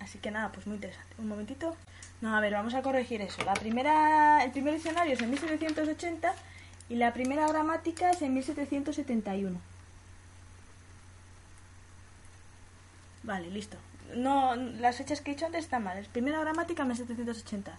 así 0.00 0.18
que 0.18 0.30
nada, 0.30 0.50
pues 0.50 0.66
muy 0.66 0.76
interesante. 0.76 1.14
Un 1.18 1.28
momentito. 1.28 1.76
No, 2.22 2.34
a 2.34 2.40
ver, 2.40 2.54
vamos 2.54 2.74
a 2.74 2.82
corregir 2.82 3.20
eso. 3.20 3.42
La 3.44 3.54
primera, 3.54 4.42
el 4.42 4.50
primer 4.52 4.74
diccionario 4.74 5.12
es 5.12 5.20
en 5.20 5.30
1780 5.30 6.34
y 6.88 6.96
la 6.96 7.12
primera 7.12 7.46
gramática 7.46 8.10
es 8.10 8.22
en 8.22 8.34
1771. 8.34 9.60
Vale, 13.30 13.48
listo. 13.50 13.76
No, 14.16 14.56
las 14.56 14.96
fechas 14.96 15.20
que 15.20 15.30
he 15.30 15.34
dicho 15.34 15.46
antes 15.46 15.64
están 15.64 15.84
mal. 15.84 16.04
Primera 16.12 16.40
gramática 16.40 16.82
en 16.82 16.88
1780 16.88 17.78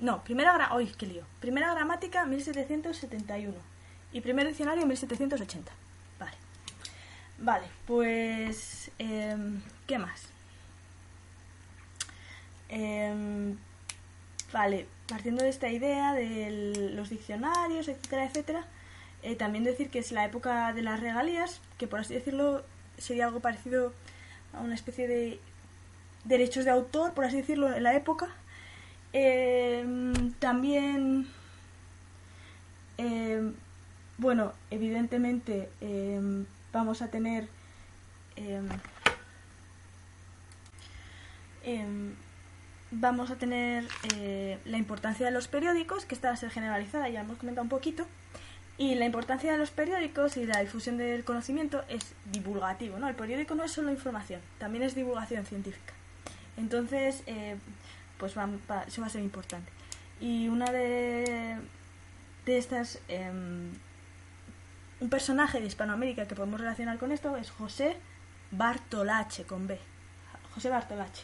no, 0.00 0.22
primera, 0.24 0.70
qué 0.98 1.06
lío. 1.06 1.22
primera 1.40 1.72
gramática 1.72 2.26
1771 2.26 3.54
y 4.12 4.20
primer 4.20 4.46
diccionario 4.46 4.86
1780. 4.86 5.72
Vale. 6.18 6.36
Vale, 7.38 7.66
pues... 7.86 8.90
Em, 8.98 9.62
¿Qué 9.86 9.98
más? 9.98 10.24
Em, 12.68 13.56
vale, 14.52 14.86
partiendo 15.08 15.44
de 15.44 15.50
esta 15.50 15.68
idea 15.70 16.12
de 16.12 16.90
los 16.94 17.10
diccionarios, 17.10 17.88
etcétera, 17.88 18.24
etcétera, 18.26 18.64
eh, 19.22 19.36
también 19.36 19.64
decir 19.64 19.90
que 19.90 20.00
es 20.00 20.12
la 20.12 20.24
época 20.24 20.72
de 20.72 20.82
las 20.82 21.00
regalías, 21.00 21.60
que 21.78 21.86
por 21.86 22.00
así 22.00 22.14
decirlo 22.14 22.64
sería 22.98 23.26
algo 23.26 23.40
parecido 23.40 23.92
a 24.56 24.60
una 24.60 24.74
especie 24.74 25.08
de 25.08 25.40
derechos 26.24 26.64
de 26.64 26.70
autor, 26.70 27.12
por 27.14 27.24
así 27.24 27.36
decirlo, 27.36 27.74
en 27.74 27.82
la 27.82 27.94
época, 27.94 28.28
Em, 29.16 30.32
también, 30.40 31.28
em, 32.98 33.54
bueno, 34.18 34.52
evidentemente 34.72 35.70
em, 35.80 36.46
vamos 36.72 37.00
a 37.00 37.08
tener 37.08 37.48
vamos 42.90 43.30
a 43.30 43.36
tener 43.36 43.86
eh, 44.14 44.58
la 44.64 44.78
importancia 44.78 45.26
de 45.26 45.32
los 45.32 45.46
periódicos, 45.48 46.06
que 46.06 46.14
está 46.14 46.30
a 46.30 46.36
ser 46.36 46.50
generalizada, 46.50 47.08
ya 47.08 47.20
hemos 47.20 47.38
comentado 47.38 47.62
un 47.62 47.68
poquito, 47.68 48.06
y 48.76 48.96
la 48.96 49.04
importancia 49.04 49.52
de 49.52 49.58
los 49.58 49.70
periódicos 49.70 50.36
y 50.36 50.46
la 50.46 50.60
difusión 50.60 50.96
del 50.96 51.24
conocimiento 51.24 51.84
es 51.88 52.14
divulgativo, 52.32 52.98
¿no? 52.98 53.08
El 53.08 53.14
periódico 53.14 53.54
no 53.54 53.64
es 53.64 53.72
solo 53.72 53.90
información, 53.90 54.40
también 54.58 54.82
es 54.82 54.94
divulgación 54.94 55.46
científica. 55.46 55.92
Entonces, 56.56 57.22
eh, 57.26 57.56
pues 58.18 58.36
va, 58.36 58.48
eso 58.86 59.00
va 59.00 59.06
a 59.06 59.10
ser 59.10 59.22
importante. 59.22 59.70
Y 60.20 60.48
una 60.48 60.72
de, 60.72 61.56
de 62.46 62.58
estas, 62.58 62.98
em, 63.08 63.70
un 65.00 65.08
personaje 65.08 65.60
de 65.60 65.66
Hispanoamérica 65.66 66.26
que 66.26 66.34
podemos 66.34 66.60
relacionar 66.60 66.98
con 66.98 67.12
esto 67.12 67.36
es 67.36 67.50
José 67.50 67.96
Bartolache, 68.50 69.44
con 69.44 69.68
B. 69.68 69.78
José 70.54 70.68
Bartolache, 70.70 71.22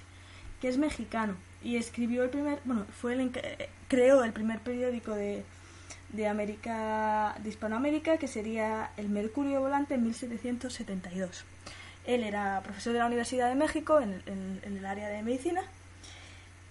que 0.61 0.69
es 0.69 0.79
mexicano 0.79 1.35
y 1.63 1.77
escribió 1.77 2.23
el 2.23 2.31
primer, 2.31 2.61
bueno, 2.65 2.85
fue 3.01 3.15
el, 3.15 3.33
creó 3.89 4.25
el 4.25 4.33
primer 4.33 4.61
periódico 4.61 5.15
de, 5.15 5.45
de 6.13 6.27
América, 6.27 7.37
de 7.43 7.49
Hispanoamérica, 7.49 8.19
que 8.19 8.29
sería 8.29 8.91
El 8.97 9.09
Mercurio 9.09 9.61
Volante 9.61 9.95
en 9.95 10.05
1772. 10.05 11.45
Él 12.07 12.25
era 12.25 12.61
profesor 12.63 12.93
de 12.93 12.99
la 12.99 13.07
Universidad 13.07 13.49
de 13.49 13.55
México 13.55 14.01
en, 14.01 14.61
el 14.65 14.87
área 14.87 15.09
de 15.09 15.23
medicina 15.23 15.63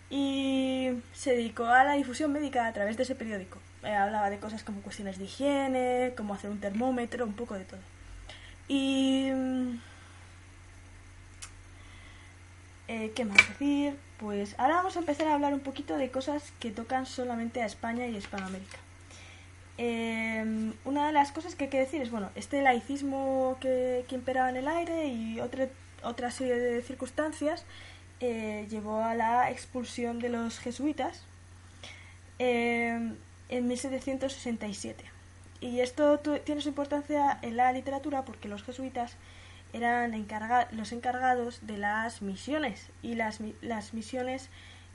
y 0.10 0.89
se 1.13 1.32
dedicó 1.36 1.65
a 1.65 1.84
la 1.84 1.93
difusión 1.93 2.34
médica 2.34 2.67
a 2.67 2.73
través 2.73 2.97
de 2.97 3.04
ese 3.04 3.15
periódico. 3.15 3.60
Eh, 3.84 3.93
hablaba 3.93 4.30
de 4.30 4.39
cosas 4.39 4.63
como 4.63 4.82
cuestiones 4.82 5.17
de 5.17 5.25
higiene, 5.25 6.13
cómo 6.17 6.34
hacer 6.34 6.49
un 6.49 6.60
termómetro, 6.60 7.25
un 7.25 7.34
poco 7.34 7.56
de 7.56 7.65
todo. 7.65 7.80
Y... 8.67 9.30
Mm, 9.32 9.80
eh, 12.89 13.12
¿Qué 13.15 13.23
más 13.23 13.38
decir? 13.38 13.95
Pues 14.19 14.56
ahora 14.58 14.78
vamos 14.78 14.97
a 14.97 14.99
empezar 14.99 15.28
a 15.28 15.36
hablar 15.36 15.54
un 15.54 15.60
poquito 15.60 15.95
de 15.95 16.10
cosas 16.10 16.52
que 16.60 16.71
tocan 16.71 17.06
solamente 17.06 17.62
a 17.62 17.67
España 17.67 18.08
y 18.08 18.17
Hispanoamérica. 18.17 18.80
Eh, 19.81 20.73
una 20.83 21.07
de 21.07 21.13
las 21.13 21.31
cosas 21.31 21.55
que 21.55 21.63
hay 21.63 21.69
que 21.69 21.79
decir 21.79 22.01
es, 22.01 22.11
bueno, 22.11 22.29
este 22.35 22.61
laicismo 22.61 23.55
que, 23.61 24.03
que 24.09 24.15
imperaba 24.15 24.49
en 24.49 24.57
el 24.57 24.67
aire 24.67 25.07
y 25.07 25.39
otra, 25.39 25.69
otra 26.03 26.31
serie 26.31 26.55
de 26.55 26.81
circunstancias 26.81 27.63
eh, 28.19 28.67
llevó 28.69 29.01
a 29.01 29.15
la 29.15 29.49
expulsión 29.49 30.19
de 30.19 30.27
los 30.27 30.59
jesuitas 30.59 31.23
eh, 32.37 33.13
en 33.47 33.67
1767. 33.67 35.05
Y 35.61 35.79
esto 35.79 36.19
tiene 36.19 36.59
su 36.59 36.67
importancia 36.67 37.39
en 37.41 37.55
la 37.55 37.71
literatura 37.71 38.25
porque 38.25 38.49
los 38.49 38.63
jesuitas 38.63 39.15
eran 39.71 40.11
los 40.71 40.91
encargados 40.91 41.65
de 41.65 41.77
las 41.77 42.21
misiones 42.21 42.87
y 43.01 43.15
las, 43.15 43.39
las 43.61 43.93
misiones 43.93 44.49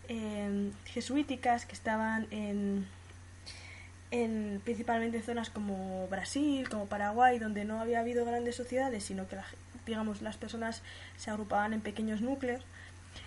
eh, 0.09 0.71
jesuíticas 0.85 1.65
que 1.65 1.73
estaban 1.73 2.27
en, 2.31 2.87
en 4.11 4.61
principalmente 4.65 5.23
zonas 5.23 5.51
como 5.51 6.07
Brasil, 6.09 6.69
como 6.69 6.87
Paraguay, 6.87 7.39
donde 7.39 7.65
no 7.65 7.81
había 7.81 8.01
habido 8.01 8.25
grandes 8.25 8.57
sociedades, 8.57 9.05
sino 9.05 9.27
que 9.29 9.37
digamos 9.87 10.23
las 10.23 10.37
personas 10.37 10.83
se 11.17 11.31
agrupaban 11.31 11.73
en 11.73 11.81
pequeños 11.81 12.21
núcleos 12.21 12.65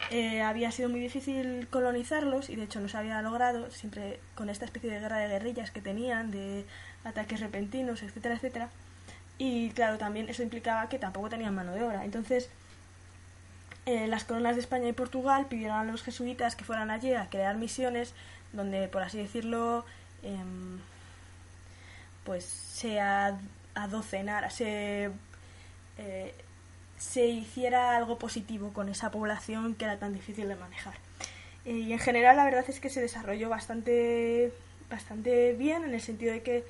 eh, 0.09 0.41
había 0.41 0.71
sido 0.71 0.89
muy 0.89 0.99
difícil 0.99 1.67
colonizarlos 1.69 2.49
y 2.49 2.55
de 2.55 2.63
hecho 2.63 2.79
no 2.79 2.87
se 2.87 2.97
había 2.97 3.21
logrado, 3.21 3.69
siempre 3.71 4.19
con 4.35 4.49
esta 4.49 4.65
especie 4.65 4.89
de 4.89 4.99
guerra 4.99 5.17
de 5.17 5.27
guerrillas 5.27 5.71
que 5.71 5.81
tenían, 5.81 6.31
de 6.31 6.65
ataques 7.03 7.39
repentinos, 7.39 8.03
etcétera, 8.03 8.35
etcétera. 8.35 8.69
Y 9.37 9.71
claro, 9.71 9.97
también 9.97 10.29
eso 10.29 10.43
implicaba 10.43 10.89
que 10.89 10.99
tampoco 10.99 11.29
tenían 11.29 11.53
mano 11.53 11.73
de 11.73 11.83
obra. 11.83 12.05
Entonces, 12.05 12.49
eh, 13.85 14.07
las 14.07 14.23
coronas 14.23 14.55
de 14.55 14.61
España 14.61 14.87
y 14.87 14.93
Portugal 14.93 15.47
pidieron 15.47 15.77
a 15.77 15.83
los 15.83 16.03
jesuitas 16.03 16.55
que 16.55 16.63
fueran 16.63 16.89
allí 16.89 17.13
a 17.13 17.29
crear 17.29 17.57
misiones 17.57 18.13
donde, 18.53 18.87
por 18.87 19.03
así 19.03 19.17
decirlo, 19.17 19.85
em, 20.23 20.79
pues 22.23 22.43
se 22.45 22.99
adocenara, 23.75 24.49
se 24.49 25.11
eh, 25.97 26.33
se 26.97 27.27
hiciera 27.27 27.95
algo 27.95 28.17
positivo 28.17 28.73
con 28.73 28.89
esa 28.89 29.11
población 29.11 29.75
que 29.75 29.85
era 29.85 29.97
tan 29.97 30.13
difícil 30.13 30.47
de 30.47 30.55
manejar. 30.55 30.95
Eh, 31.65 31.71
y 31.71 31.93
en 31.93 31.99
general 31.99 32.35
la 32.35 32.43
verdad 32.43 32.65
es 32.67 32.79
que 32.79 32.89
se 32.89 33.01
desarrolló 33.01 33.49
bastante, 33.49 34.51
bastante 34.89 35.53
bien 35.53 35.83
en 35.83 35.93
el 35.93 36.01
sentido 36.01 36.33
de 36.33 36.41
que 36.41 36.63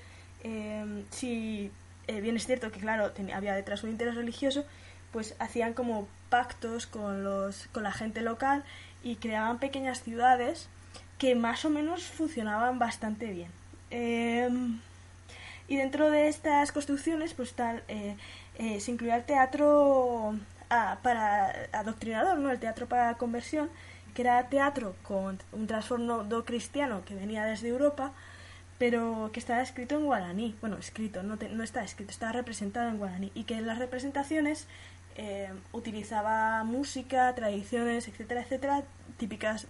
eh, 0.43 1.03
si 1.11 1.71
eh, 2.07 2.21
bien 2.21 2.35
es 2.35 2.45
cierto 2.45 2.71
que 2.71 2.79
claro 2.79 3.11
había 3.33 3.55
detrás 3.55 3.83
un 3.83 3.89
interés 3.89 4.15
religioso, 4.15 4.65
pues 5.11 5.35
hacían 5.39 5.73
como 5.73 6.07
pactos 6.29 6.87
con, 6.87 7.23
los, 7.23 7.67
con 7.71 7.83
la 7.83 7.93
gente 7.93 8.21
local 8.21 8.63
y 9.03 9.15
creaban 9.15 9.59
pequeñas 9.59 10.03
ciudades 10.03 10.67
que 11.17 11.35
más 11.35 11.65
o 11.65 11.69
menos 11.69 12.03
funcionaban 12.03 12.79
bastante 12.79 13.27
bien. 13.31 13.51
y 15.69 15.75
dentro 15.75 16.09
de 16.11 16.27
estas 16.29 16.71
construcciones 16.71 17.33
pues 17.33 17.53
tal, 17.53 17.83
eh, 17.89 18.15
se 18.79 18.91
incluía 18.91 19.15
el 19.17 19.23
teatro 19.25 20.33
a- 20.69 20.97
para 21.01 21.53
adoctrinador, 21.73 22.37
¿no? 22.39 22.51
El 22.51 22.59
teatro 22.59 22.87
para 22.87 23.13
conversión, 23.15 23.69
que 24.13 24.21
era 24.23 24.47
teatro 24.49 24.95
con 25.03 25.39
un 25.51 25.67
trasfondo 25.67 26.45
cristiano 26.45 27.03
que 27.05 27.15
venía 27.15 27.45
desde 27.45 27.67
Europa, 27.69 28.11
pero 28.77 29.29
que 29.33 29.39
estaba 29.39 29.61
escrito 29.61 29.95
en 29.95 30.05
guaraní. 30.05 30.55
Bueno, 30.61 30.77
escrito, 30.77 31.23
no, 31.23 31.37
te- 31.37 31.49
no 31.49 31.63
está 31.63 31.83
escrito, 31.83 32.11
está 32.11 32.31
representado 32.31 32.89
en 32.89 32.97
guaraní. 32.97 33.31
Y 33.35 33.43
que 33.43 33.55
en 33.55 33.65
las 33.67 33.79
representaciones 33.79 34.67
eh, 35.15 35.49
utilizaba 35.71 36.63
música, 36.63 37.33
tradiciones, 37.35 38.07
etcétera, 38.07 38.41
etcétera, 38.41 38.83
típicas 39.17 39.65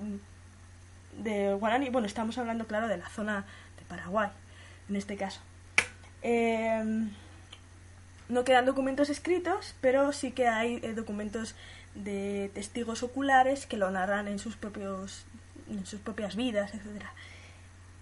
de 1.17 1.53
guaraní. 1.53 1.89
Bueno, 1.89 2.07
estamos 2.07 2.37
hablando, 2.37 2.67
claro, 2.67 2.87
de 2.87 2.97
la 2.97 3.09
zona 3.09 3.45
de 3.77 3.85
Paraguay, 3.85 4.29
en 4.89 4.95
este 4.95 5.17
caso. 5.17 5.41
Eh, 6.21 7.07
no 8.29 8.43
quedan 8.43 8.65
documentos 8.65 9.09
escritos, 9.09 9.75
pero 9.81 10.11
sí 10.11 10.31
que 10.31 10.47
hay 10.47 10.79
eh, 10.83 10.93
documentos 10.93 11.55
de 11.95 12.51
testigos 12.53 13.03
oculares 13.03 13.65
que 13.65 13.77
lo 13.77 13.89
narran 13.89 14.27
en 14.27 14.39
sus 14.39 14.55
propios 14.55 15.25
en 15.69 15.85
sus 15.85 15.99
propias 15.99 16.35
vidas, 16.35 16.73
etcétera. 16.73 17.13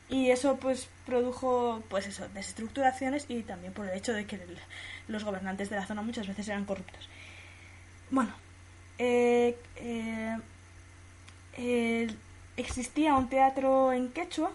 Y 0.09 0.29
eso 0.31 0.57
pues 0.57 0.89
produjo 1.05 1.81
pues 1.89 2.07
eso, 2.07 2.27
desestructuraciones 2.33 3.25
y 3.29 3.41
también 3.41 3.73
por 3.73 3.87
el 3.87 3.97
hecho 3.97 4.13
de 4.13 4.25
que 4.25 4.35
el- 4.35 4.57
los 5.07 5.23
gobernantes 5.23 5.69
de 5.69 5.77
la 5.77 5.85
zona 5.85 6.01
muchas 6.01 6.27
veces 6.27 6.47
eran 6.49 6.65
corruptos. 6.65 7.09
Bueno, 8.11 8.31
eh, 8.99 9.57
eh, 11.57 12.07
existía 12.57 13.15
un 13.15 13.29
teatro 13.29 13.91
en 13.93 14.09
quechua 14.11 14.51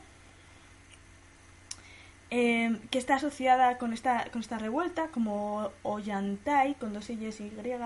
eh, 2.30 2.78
que 2.90 2.98
está 2.98 3.16
asociada 3.16 3.78
con 3.78 3.92
esta, 3.92 4.26
con 4.30 4.40
esta 4.42 4.58
revuelta, 4.58 5.08
como 5.08 5.70
Ollantay, 5.82 6.74
con 6.74 6.92
dos 6.92 7.08
Y's 7.08 7.40
y 7.40 7.44
Y, 7.44 7.76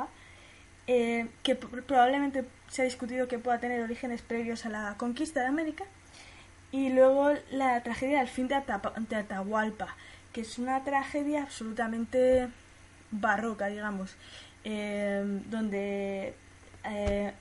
eh, 0.88 1.28
que 1.42 1.58
pr- 1.58 1.82
probablemente 1.84 2.44
se 2.68 2.82
ha 2.82 2.84
discutido 2.84 3.28
que 3.28 3.38
pueda 3.38 3.58
tener 3.60 3.82
orígenes 3.82 4.22
previos 4.22 4.66
a 4.66 4.68
la 4.68 4.94
conquista 4.96 5.40
de 5.40 5.46
América. 5.46 5.84
Y 6.72 6.88
luego 6.88 7.30
la 7.50 7.82
tragedia 7.82 8.18
del 8.20 8.28
fin 8.28 8.48
de, 8.48 8.56
Atapa- 8.56 8.94
de 8.96 9.16
Atahualpa, 9.16 9.94
que 10.32 10.40
es 10.40 10.58
una 10.58 10.82
tragedia 10.84 11.42
absolutamente 11.42 12.48
barroca, 13.10 13.66
digamos, 13.66 14.16
eh, 14.64 15.22
donde 15.50 16.34
eh, 16.84 17.32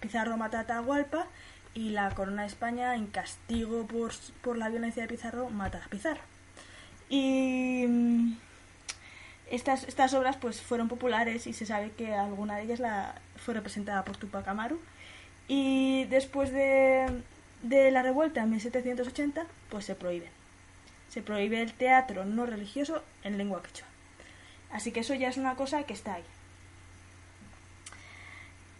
Pizarro 0.00 0.36
mata 0.36 0.58
a 0.58 0.60
Atahualpa 0.62 1.26
y 1.72 1.90
la 1.90 2.10
corona 2.10 2.42
de 2.42 2.48
España, 2.48 2.94
en 2.94 3.06
castigo 3.06 3.86
por, 3.86 4.12
por 4.42 4.58
la 4.58 4.68
violencia 4.68 5.02
de 5.02 5.08
Pizarro, 5.08 5.48
mata 5.48 5.80
a 5.84 5.88
Pizarro. 5.88 6.20
Y 7.08 7.84
mm, 7.86 8.36
estas, 9.50 9.84
estas 9.84 10.14
obras 10.14 10.36
pues 10.36 10.60
fueron 10.60 10.88
populares 10.88 11.46
y 11.46 11.52
se 11.52 11.66
sabe 11.66 11.90
que 11.92 12.14
alguna 12.14 12.56
de 12.56 12.62
ellas 12.62 12.80
la, 12.80 13.14
fue 13.36 13.54
representada 13.54 14.04
por 14.04 14.16
Tupac 14.16 14.46
Amaru. 14.48 14.80
Y 15.46 16.04
después 16.06 16.50
de, 16.50 17.06
de 17.62 17.90
la 17.90 18.02
revuelta 18.02 18.42
en 18.42 18.50
1780, 18.50 19.46
pues 19.70 19.84
se 19.84 19.94
prohíbe. 19.94 20.28
Se 21.08 21.22
prohíbe 21.22 21.60
el 21.62 21.72
teatro 21.72 22.24
no 22.24 22.46
religioso 22.46 23.02
en 23.22 23.38
lengua 23.38 23.62
quechua. 23.62 23.86
Así 24.72 24.90
que 24.90 25.00
eso 25.00 25.14
ya 25.14 25.28
es 25.28 25.36
una 25.36 25.54
cosa 25.54 25.84
que 25.84 25.92
está 25.92 26.14
ahí. 26.14 26.24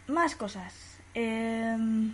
Más 0.08 0.34
cosas. 0.34 0.98
Em, 1.14 2.12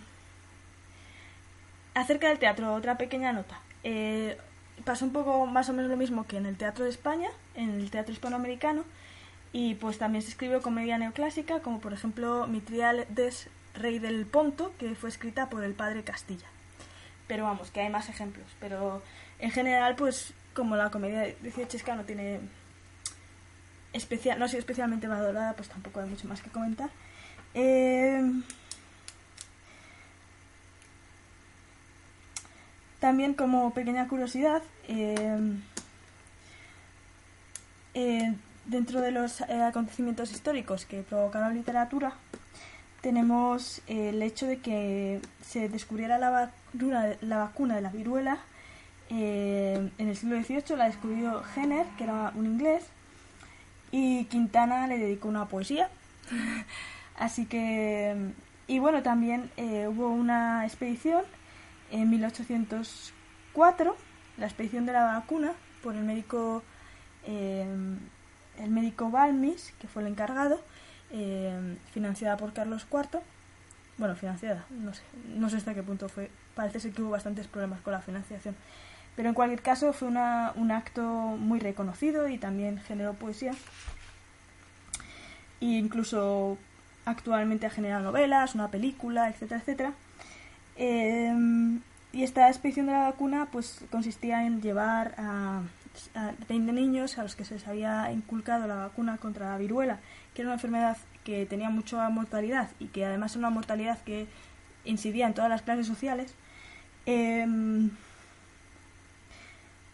acerca 1.95 2.29
del 2.29 2.39
teatro, 2.39 2.73
otra 2.73 2.97
pequeña 2.97 3.33
nota. 3.33 3.59
Eh, 3.83 4.37
pasó 4.83 5.05
un 5.05 5.13
poco 5.13 5.45
más 5.45 5.69
o 5.69 5.73
menos 5.73 5.89
lo 5.89 5.97
mismo 5.97 6.25
que 6.25 6.37
en 6.37 6.45
el 6.45 6.57
Teatro 6.57 6.83
de 6.83 6.89
España, 6.89 7.29
en 7.55 7.69
el 7.71 7.91
Teatro 7.91 8.13
Hispanoamericano, 8.13 8.83
y 9.53 9.75
pues 9.75 9.97
también 9.97 10.21
se 10.21 10.29
escribió 10.29 10.61
comedia 10.61 10.97
neoclásica, 10.97 11.59
como 11.59 11.79
por 11.79 11.93
ejemplo 11.93 12.47
Mitriades, 12.47 13.49
Rey 13.73 13.99
del 13.99 14.25
Ponto, 14.25 14.73
que 14.77 14.95
fue 14.95 15.09
escrita 15.09 15.49
por 15.49 15.63
el 15.63 15.73
padre 15.73 16.03
Castilla. 16.03 16.47
Pero 17.27 17.43
vamos, 17.43 17.71
que 17.71 17.81
hay 17.81 17.89
más 17.89 18.09
ejemplos. 18.09 18.47
Pero 18.59 19.01
en 19.39 19.51
general, 19.51 19.95
pues 19.95 20.33
como 20.53 20.75
la 20.75 20.89
comedia 20.89 21.33
dieciochesca 21.41 21.95
no 21.95 22.03
tiene 22.03 22.39
especial, 23.93 24.39
no 24.39 24.45
ha 24.45 24.47
sido 24.47 24.59
especialmente 24.59 25.07
valorada, 25.07 25.53
pues 25.53 25.69
tampoco 25.69 25.99
hay 25.99 26.09
mucho 26.09 26.27
más 26.27 26.41
que 26.41 26.49
comentar. 26.49 26.89
Eh, 27.53 28.21
También 33.01 33.33
como 33.33 33.73
pequeña 33.73 34.07
curiosidad, 34.07 34.61
eh, 34.87 35.57
eh, 37.93 38.33
dentro 38.67 39.01
de 39.01 39.11
los 39.11 39.41
eh, 39.41 39.61
acontecimientos 39.61 40.31
históricos 40.31 40.85
que 40.85 41.01
provocaron 41.01 41.53
literatura, 41.53 42.13
tenemos 43.01 43.81
el 43.87 44.21
hecho 44.21 44.45
de 44.45 44.59
que 44.59 45.19
se 45.43 45.67
descubriera 45.67 46.17
la 46.19 46.29
vacuna, 46.29 47.17
la 47.21 47.39
vacuna 47.39 47.75
de 47.75 47.81
la 47.81 47.89
viruela 47.89 48.37
eh, 49.13 49.89
en 49.97 50.07
el 50.07 50.15
siglo 50.15 50.41
XVIII, 50.41 50.77
la 50.77 50.85
descubrió 50.85 51.43
Jenner, 51.53 51.85
que 51.97 52.05
era 52.05 52.31
un 52.33 52.45
inglés, 52.45 52.85
y 53.91 54.23
Quintana 54.25 54.87
le 54.87 54.97
dedicó 54.97 55.27
una 55.27 55.47
poesía. 55.47 55.89
Así 57.19 57.45
que, 57.45 58.15
y 58.67 58.79
bueno, 58.79 59.03
también 59.03 59.51
eh, 59.57 59.87
hubo 59.89 60.07
una 60.07 60.65
expedición 60.65 61.23
en 61.91 62.09
1804, 62.09 63.95
la 64.37 64.45
expedición 64.45 64.85
de 64.85 64.93
la 64.93 65.03
vacuna, 65.03 65.53
por 65.83 65.95
el 65.95 66.03
médico, 66.03 66.63
eh, 67.25 67.65
el 68.57 68.69
médico 68.69 69.11
Balmis, 69.11 69.73
que 69.79 69.87
fue 69.87 70.01
el 70.01 70.07
encargado, 70.07 70.61
eh, 71.11 71.77
financiada 71.91 72.37
por 72.37 72.53
Carlos 72.53 72.87
IV. 72.91 73.21
Bueno, 73.97 74.15
financiada, 74.15 74.65
no 74.69 74.93
sé, 74.93 75.03
no 75.35 75.49
sé 75.49 75.57
hasta 75.57 75.73
qué 75.73 75.83
punto 75.83 76.09
fue. 76.09 76.31
Parece 76.55 76.79
ser 76.79 76.93
que 76.93 77.01
hubo 77.01 77.11
bastantes 77.11 77.47
problemas 77.47 77.81
con 77.81 77.93
la 77.93 78.01
financiación. 78.01 78.55
Pero 79.15 79.27
en 79.29 79.35
cualquier 79.35 79.61
caso 79.61 79.91
fue 79.93 80.07
una, 80.07 80.53
un 80.55 80.71
acto 80.71 81.03
muy 81.03 81.59
reconocido 81.59 82.27
y 82.29 82.37
también 82.37 82.79
generó 82.79 83.13
poesía. 83.13 83.51
E 85.59 85.65
incluso 85.65 86.57
actualmente 87.05 87.65
ha 87.65 87.69
generado 87.69 88.03
novelas, 88.03 88.55
una 88.55 88.69
película, 88.69 89.29
etcétera, 89.29 89.59
etcétera. 89.59 89.93
Em, 90.83 91.79
y 92.11 92.23
esta 92.23 92.49
expedición 92.49 92.87
de 92.87 92.93
la 92.93 93.03
vacuna 93.03 93.49
pues 93.51 93.85
consistía 93.91 94.47
en 94.47 94.63
llevar 94.63 95.13
a, 95.15 95.61
a 96.15 96.31
20 96.49 96.73
niños 96.73 97.19
a 97.19 97.23
los 97.23 97.35
que 97.35 97.45
se 97.45 97.53
les 97.53 97.67
había 97.67 98.11
inculcado 98.11 98.65
la 98.65 98.73
vacuna 98.73 99.17
contra 99.17 99.51
la 99.51 99.59
viruela, 99.59 99.99
que 100.33 100.41
era 100.41 100.49
una 100.49 100.55
enfermedad 100.55 100.97
que 101.23 101.45
tenía 101.45 101.69
mucha 101.69 102.09
mortalidad 102.09 102.71
y 102.79 102.87
que 102.87 103.05
además 103.05 103.33
era 103.33 103.41
una 103.41 103.51
mortalidad 103.51 103.99
que 103.99 104.25
incidía 104.83 105.27
en 105.27 105.35
todas 105.35 105.51
las 105.51 105.61
clases 105.61 105.85
sociales, 105.85 106.33
em, 107.05 107.91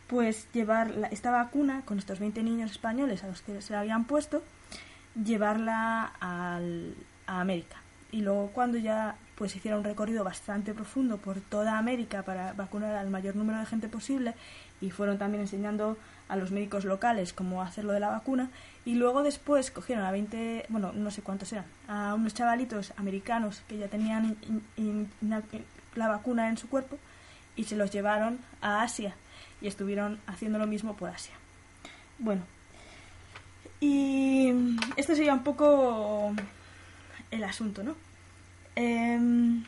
pues 0.07 0.47
llevar 0.53 1.09
esta 1.11 1.31
vacuna 1.31 1.81
con 1.83 1.99
estos 1.99 2.19
20 2.19 2.43
niños 2.43 2.71
españoles 2.71 3.25
a 3.25 3.27
los 3.27 3.41
que 3.41 3.61
se 3.61 3.73
la 3.73 3.81
habían 3.81 4.05
puesto, 4.05 4.41
llevarla 5.21 6.13
al, 6.21 6.95
a 7.25 7.41
América. 7.41 7.75
Y 8.13 8.21
luego 8.21 8.51
cuando 8.53 8.77
ya 8.77 9.17
pues 9.37 9.55
hiciera 9.55 9.77
un 9.77 9.83
recorrido 9.83 10.23
bastante 10.23 10.73
profundo 10.73 11.17
por 11.17 11.39
toda 11.39 11.77
América 11.77 12.23
para 12.23 12.53
vacunar 12.53 12.95
al 12.95 13.09
mayor 13.11 13.35
número 13.35 13.59
de 13.59 13.67
gente 13.67 13.87
posible 13.87 14.33
y 14.81 14.89
fueron 14.89 15.19
también 15.19 15.41
enseñando 15.41 15.95
a 16.27 16.35
los 16.35 16.51
médicos 16.51 16.85
locales 16.85 17.33
cómo 17.33 17.61
hacerlo 17.61 17.93
de 17.93 17.99
la 17.99 18.09
vacuna 18.09 18.49
y 18.83 18.95
luego 18.95 19.21
después 19.21 19.69
cogieron 19.69 20.05
a 20.05 20.11
20, 20.11 20.65
bueno, 20.69 20.91
no 20.91 21.11
sé 21.11 21.21
cuántos 21.21 21.53
eran, 21.53 21.65
a 21.87 22.15
unos 22.15 22.33
chavalitos 22.33 22.93
americanos 22.97 23.61
que 23.67 23.77
ya 23.77 23.87
tenían 23.87 24.37
la 25.95 26.07
vacuna 26.07 26.49
en 26.49 26.57
su 26.57 26.67
cuerpo 26.67 26.97
y 27.55 27.65
se 27.65 27.75
los 27.75 27.91
llevaron 27.91 28.39
a 28.61 28.81
Asia 28.81 29.15
y 29.61 29.67
estuvieron 29.67 30.19
haciendo 30.25 30.57
lo 30.57 30.65
mismo 30.65 30.95
por 30.95 31.09
Asia. 31.09 31.33
Bueno, 32.17 32.41
y 33.79 34.51
este 34.95 35.15
sería 35.15 35.33
un 35.33 35.43
poco 35.43 36.33
el 37.29 37.43
asunto, 37.43 37.83
¿no? 37.83 38.06
Em, 38.79 39.63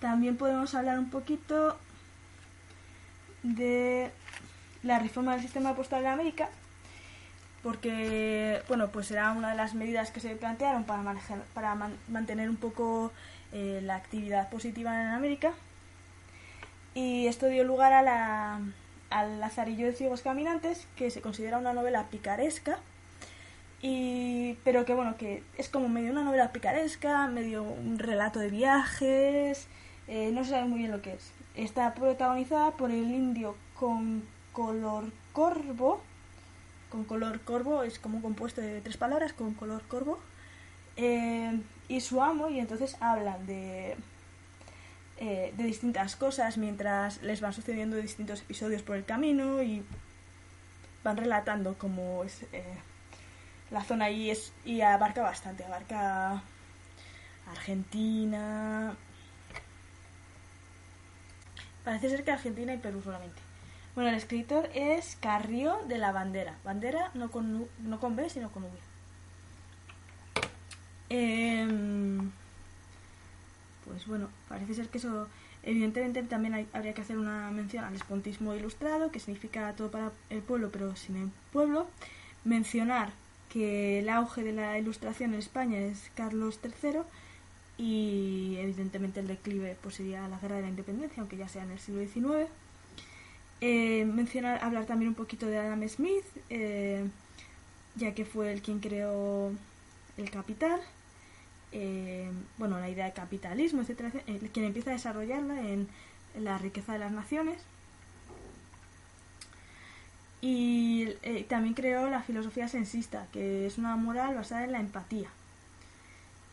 también 0.00 0.36
podemos 0.36 0.74
hablar 0.74 0.98
un 0.98 1.08
poquito 1.08 1.78
de 3.44 4.10
la 4.82 4.98
reforma 4.98 5.34
del 5.34 5.42
sistema 5.42 5.76
postal 5.76 6.02
de 6.02 6.08
América, 6.08 6.48
porque, 7.62 8.60
bueno, 8.66 8.88
pues 8.88 9.08
era 9.12 9.30
una 9.30 9.50
de 9.50 9.56
las 9.56 9.74
medidas 9.74 10.10
que 10.10 10.18
se 10.18 10.34
plantearon 10.34 10.82
para, 10.82 11.76
mantener 12.08 12.50
un 12.50 12.56
poco 12.56 13.12
eh, 13.52 13.80
la 13.80 13.94
actividad 13.94 14.50
positiva 14.50 15.00
en 15.00 15.08
América. 15.10 15.52
Y 16.94 17.28
esto 17.28 17.46
dio 17.46 17.62
lugar 17.62 17.92
a 17.92 18.02
la, 18.02 18.60
al 19.10 19.38
Lazarillo 19.38 19.86
de 19.86 19.92
Ciegos 19.92 20.22
Caminantes, 20.22 20.88
que 20.96 21.12
se 21.12 21.20
considera 21.20 21.58
una 21.58 21.72
novela 21.72 22.08
picaresca, 22.08 22.80
y, 23.80 24.54
pero 24.64 24.84
que 24.84 24.94
bueno, 24.94 25.16
que 25.16 25.42
es 25.56 25.68
como 25.68 25.88
medio 25.88 26.10
una 26.10 26.24
novela 26.24 26.52
picaresca, 26.52 27.28
medio 27.28 27.62
un 27.62 27.98
relato 27.98 28.40
de 28.40 28.50
viajes, 28.50 29.68
eh, 30.08 30.30
no 30.32 30.44
se 30.44 30.50
sabe 30.50 30.66
muy 30.66 30.80
bien 30.80 30.90
lo 30.90 31.02
que 31.02 31.14
es. 31.14 31.32
Está 31.54 31.94
protagonizada 31.94 32.72
por 32.72 32.90
el 32.90 33.10
indio 33.10 33.56
con 33.78 34.24
color 34.52 35.12
corvo, 35.32 36.00
con 36.90 37.04
color 37.04 37.40
corvo 37.40 37.82
es 37.82 37.98
como 37.98 38.16
un 38.16 38.22
compuesto 38.22 38.60
de 38.60 38.80
tres 38.80 38.96
palabras, 38.96 39.32
con 39.32 39.54
color 39.54 39.82
corvo, 39.86 40.18
eh, 40.96 41.60
y 41.88 42.00
su 42.00 42.22
amo, 42.22 42.48
y 42.48 42.58
entonces 42.58 42.96
hablan 43.00 43.46
de 43.46 43.96
eh, 45.20 45.52
de 45.56 45.64
distintas 45.64 46.16
cosas 46.16 46.58
mientras 46.58 47.22
les 47.22 47.40
van 47.40 47.52
sucediendo 47.52 47.96
distintos 47.96 48.40
episodios 48.42 48.82
por 48.82 48.96
el 48.96 49.04
camino 49.04 49.62
y 49.62 49.84
van 51.02 51.16
relatando 51.16 51.74
cómo 51.76 52.22
es 52.24 52.44
la 53.70 53.84
zona 53.84 54.06
ahí 54.06 54.30
es 54.30 54.52
y 54.64 54.80
abarca 54.80 55.22
bastante 55.22 55.64
abarca 55.64 56.42
Argentina. 57.50 58.96
Parece 61.84 62.10
ser 62.10 62.24
que 62.24 62.32
Argentina 62.32 62.74
y 62.74 62.78
Perú 62.78 63.02
solamente. 63.02 63.40
Bueno 63.94 64.10
el 64.10 64.16
escritor 64.16 64.68
es 64.74 65.16
Carrió 65.20 65.78
de 65.88 65.98
la 65.98 66.12
Bandera. 66.12 66.58
Bandera 66.64 67.10
no 67.14 67.30
con 67.30 67.68
no 67.78 68.00
con 68.00 68.16
B 68.16 68.28
sino 68.30 68.50
con 68.50 68.64
V. 68.64 68.70
Eh, 71.10 71.66
pues 73.88 74.06
bueno, 74.06 74.28
parece 74.48 74.74
ser 74.74 74.88
que 74.88 74.98
eso, 74.98 75.28
evidentemente 75.62 76.22
también 76.24 76.68
habría 76.72 76.92
que 76.92 77.00
hacer 77.00 77.16
una 77.16 77.50
mención 77.50 77.84
al 77.84 77.94
espontismo 77.94 78.54
ilustrado, 78.54 79.10
que 79.10 79.18
significa 79.18 79.72
todo 79.74 79.90
para 79.90 80.12
el 80.28 80.42
pueblo, 80.42 80.70
pero 80.70 80.94
sin 80.94 81.16
el 81.16 81.30
pueblo. 81.52 81.88
Mencionar 82.44 83.10
que 83.52 84.00
el 84.00 84.08
auge 84.08 84.42
de 84.42 84.52
la 84.52 84.78
ilustración 84.78 85.32
en 85.34 85.38
España 85.40 85.78
es 85.78 86.10
Carlos 86.14 86.60
III 86.62 87.00
y 87.78 88.56
evidentemente 88.58 89.20
el 89.20 89.28
declive 89.28 89.76
pues 89.82 89.96
sería 89.96 90.28
la 90.28 90.38
guerra 90.38 90.56
de 90.56 90.62
la 90.62 90.68
independencia, 90.68 91.20
aunque 91.20 91.36
ya 91.36 91.48
sea 91.48 91.62
en 91.62 91.70
el 91.70 91.78
siglo 91.78 92.00
XIX. 92.00 92.50
Eh, 93.60 94.04
mencionar, 94.04 94.62
hablar 94.62 94.86
también 94.86 95.10
un 95.10 95.14
poquito 95.14 95.46
de 95.46 95.58
Adam 95.58 95.88
Smith, 95.88 96.24
eh, 96.50 97.04
ya 97.96 98.14
que 98.14 98.24
fue 98.24 98.52
el 98.52 98.62
quien 98.62 98.80
creó 98.80 99.52
el 100.16 100.30
Capital. 100.30 100.80
Eh, 101.72 102.30
bueno, 102.56 102.78
la 102.80 102.88
idea 102.88 103.06
de 103.06 103.12
capitalismo, 103.12 103.82
etcétera, 103.82 104.10
eh, 104.26 104.48
quien 104.52 104.66
empieza 104.66 104.90
a 104.90 104.94
desarrollarla 104.94 105.60
en, 105.60 105.88
la 106.38 106.58
riqueza 106.58 106.92
de 106.92 107.00
las 107.00 107.10
naciones. 107.10 107.60
Y 110.40 111.14
eh, 111.22 111.44
también 111.48 111.74
creó 111.74 112.08
la 112.08 112.22
filosofía 112.22 112.68
sensista, 112.68 113.26
que 113.32 113.66
es 113.66 113.78
una 113.78 113.96
moral 113.96 114.36
basada 114.36 114.64
en 114.64 114.72
la 114.72 114.80
empatía. 114.80 115.28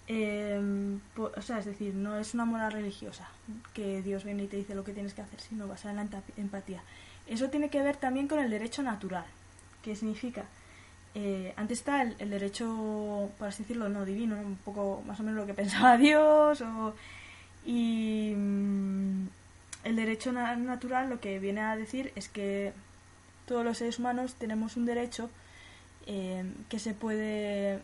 o 0.07 1.41
sea, 1.41 1.59
es 1.59 1.65
decir, 1.65 1.93
no 1.93 2.17
es 2.17 2.33
una 2.33 2.45
moral 2.45 2.71
religiosa, 2.71 3.29
que 3.73 4.01
Dios 4.01 4.23
viene 4.23 4.43
y 4.43 4.47
te 4.47 4.57
dice 4.57 4.75
lo 4.75 4.83
que 4.83 4.93
tienes 4.93 5.13
que 5.13 5.21
hacer, 5.21 5.39
sino 5.39 5.67
basada 5.67 6.01
en 6.01 6.09
la 6.09 6.21
empatía. 6.37 6.81
Eso 7.27 7.49
tiene 7.49 7.69
que 7.69 7.81
ver 7.81 7.97
también 7.97 8.27
con 8.27 8.39
el 8.39 8.49
derecho 8.49 8.83
natural, 8.83 9.25
que 9.83 9.95
significa 9.95 10.45
eh, 11.17 11.53
antes 11.55 11.79
está 11.79 12.01
el, 12.01 12.29
derecho, 12.29 13.31
por 13.39 13.47
así 13.47 13.63
decirlo, 13.63 13.87
no 13.87 14.03
divino, 14.03 14.35
un 14.37 14.57
poco 14.57 15.01
más 15.07 15.17
o 15.21 15.23
menos 15.23 15.39
lo 15.39 15.45
que 15.45 15.53
pensaba 15.61 15.97
Dios, 15.97 16.61
y 17.65 18.33
mm, 18.35 19.27
el 19.85 19.95
derecho 19.95 20.33
natural 20.33 21.09
lo 21.09 21.21
que 21.21 21.39
viene 21.39 21.61
a 21.61 21.77
decir 21.77 22.11
es 22.15 22.27
que 22.27 22.73
todos 23.45 23.63
los 23.63 23.77
seres 23.77 23.99
humanos 23.99 24.35
tenemos 24.35 24.77
un 24.77 24.85
derecho 24.85 25.29
eh, 26.07 26.43
que 26.69 26.79
se 26.79 26.93
puede 26.93 27.81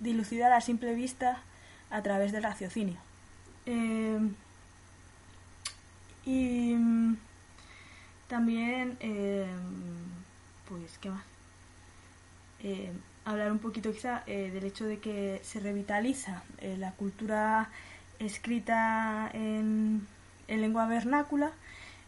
dilucidar 0.00 0.52
a 0.52 0.60
simple 0.60 0.94
vista 0.94 1.42
a 1.90 2.02
través 2.02 2.32
del 2.32 2.42
raciocinio. 2.42 2.98
Eh, 3.66 4.18
y 6.24 6.74
mm, 6.74 7.16
también, 8.28 8.96
pues, 10.68 10.98
¿qué 10.98 11.10
más? 11.10 11.32
Eh, 12.64 12.92
hablar 13.24 13.50
un 13.50 13.58
poquito 13.58 13.92
quizá 13.92 14.22
eh, 14.26 14.50
del 14.52 14.64
hecho 14.64 14.86
de 14.86 14.98
que 14.98 15.40
se 15.42 15.58
revitaliza 15.58 16.44
eh, 16.58 16.76
la 16.78 16.92
cultura 16.92 17.70
escrita 18.20 19.28
en, 19.32 20.06
lengua 20.46 20.86
vernácula, 20.86 21.50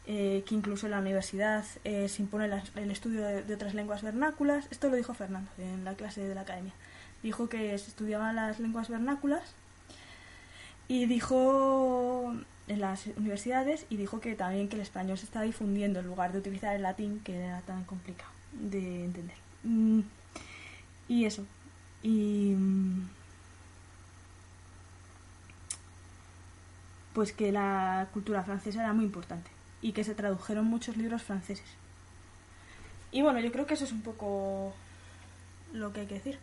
que 0.06 0.44
incluso 0.50 0.86
en 0.86 0.92
la 0.92 0.98
universidad 0.98 1.64
se 1.64 2.22
impone 2.22 2.50
el 2.76 2.90
estudio 2.90 3.22
de, 3.24 3.54
otras 3.54 3.74
lenguas 3.74 4.02
vernáculas. 4.02 4.66
Esto 4.70 4.88
lo 4.88 4.96
dijo 4.96 5.14
Fernando 5.14 5.50
en 5.58 5.84
la 5.84 5.94
clase 5.94 6.26
de 6.26 6.34
la 6.34 6.42
academia. 6.42 6.72
Dijo 7.22 7.48
que 7.48 7.76
se 7.78 7.88
estudiaban 7.88 8.36
las 8.36 8.60
lenguas 8.60 8.88
vernáculas 8.88 9.54
y 10.88 11.06
dijo 11.06 12.34
en 12.66 12.80
las 12.80 13.06
universidades 13.16 13.86
y 13.90 13.96
dijo 13.96 14.20
que 14.20 14.34
también 14.34 14.68
que 14.68 14.76
el 14.76 14.82
español 14.82 15.18
se 15.18 15.24
está 15.24 15.42
difundiendo 15.42 16.00
en 16.00 16.06
lugar 16.06 16.32
de 16.32 16.38
utilizar 16.38 16.74
el 16.74 16.82
latín 16.82 17.20
que 17.20 17.36
era 17.36 17.60
tan 17.62 17.84
complicado 17.84 18.30
de 18.52 19.04
entender. 19.04 19.36
Mm, 19.62 20.00
y 21.08 21.24
eso. 21.24 21.44
Y. 22.02 22.56
Pues 27.12 27.32
que 27.32 27.52
la 27.52 28.08
cultura 28.12 28.42
francesa 28.42 28.82
era 28.82 28.92
muy 28.92 29.04
importante. 29.04 29.50
Y 29.84 29.92
que 29.92 30.02
se 30.02 30.14
tradujeron 30.14 30.64
muchos 30.64 30.96
libros 30.96 31.22
franceses. 31.22 31.68
Y 33.12 33.20
bueno, 33.20 33.38
yo 33.40 33.52
creo 33.52 33.66
que 33.66 33.74
eso 33.74 33.84
es 33.84 33.92
un 33.92 34.00
poco 34.00 34.72
lo 35.74 35.92
que 35.92 36.00
hay 36.00 36.06
que 36.06 36.14
decir. 36.14 36.38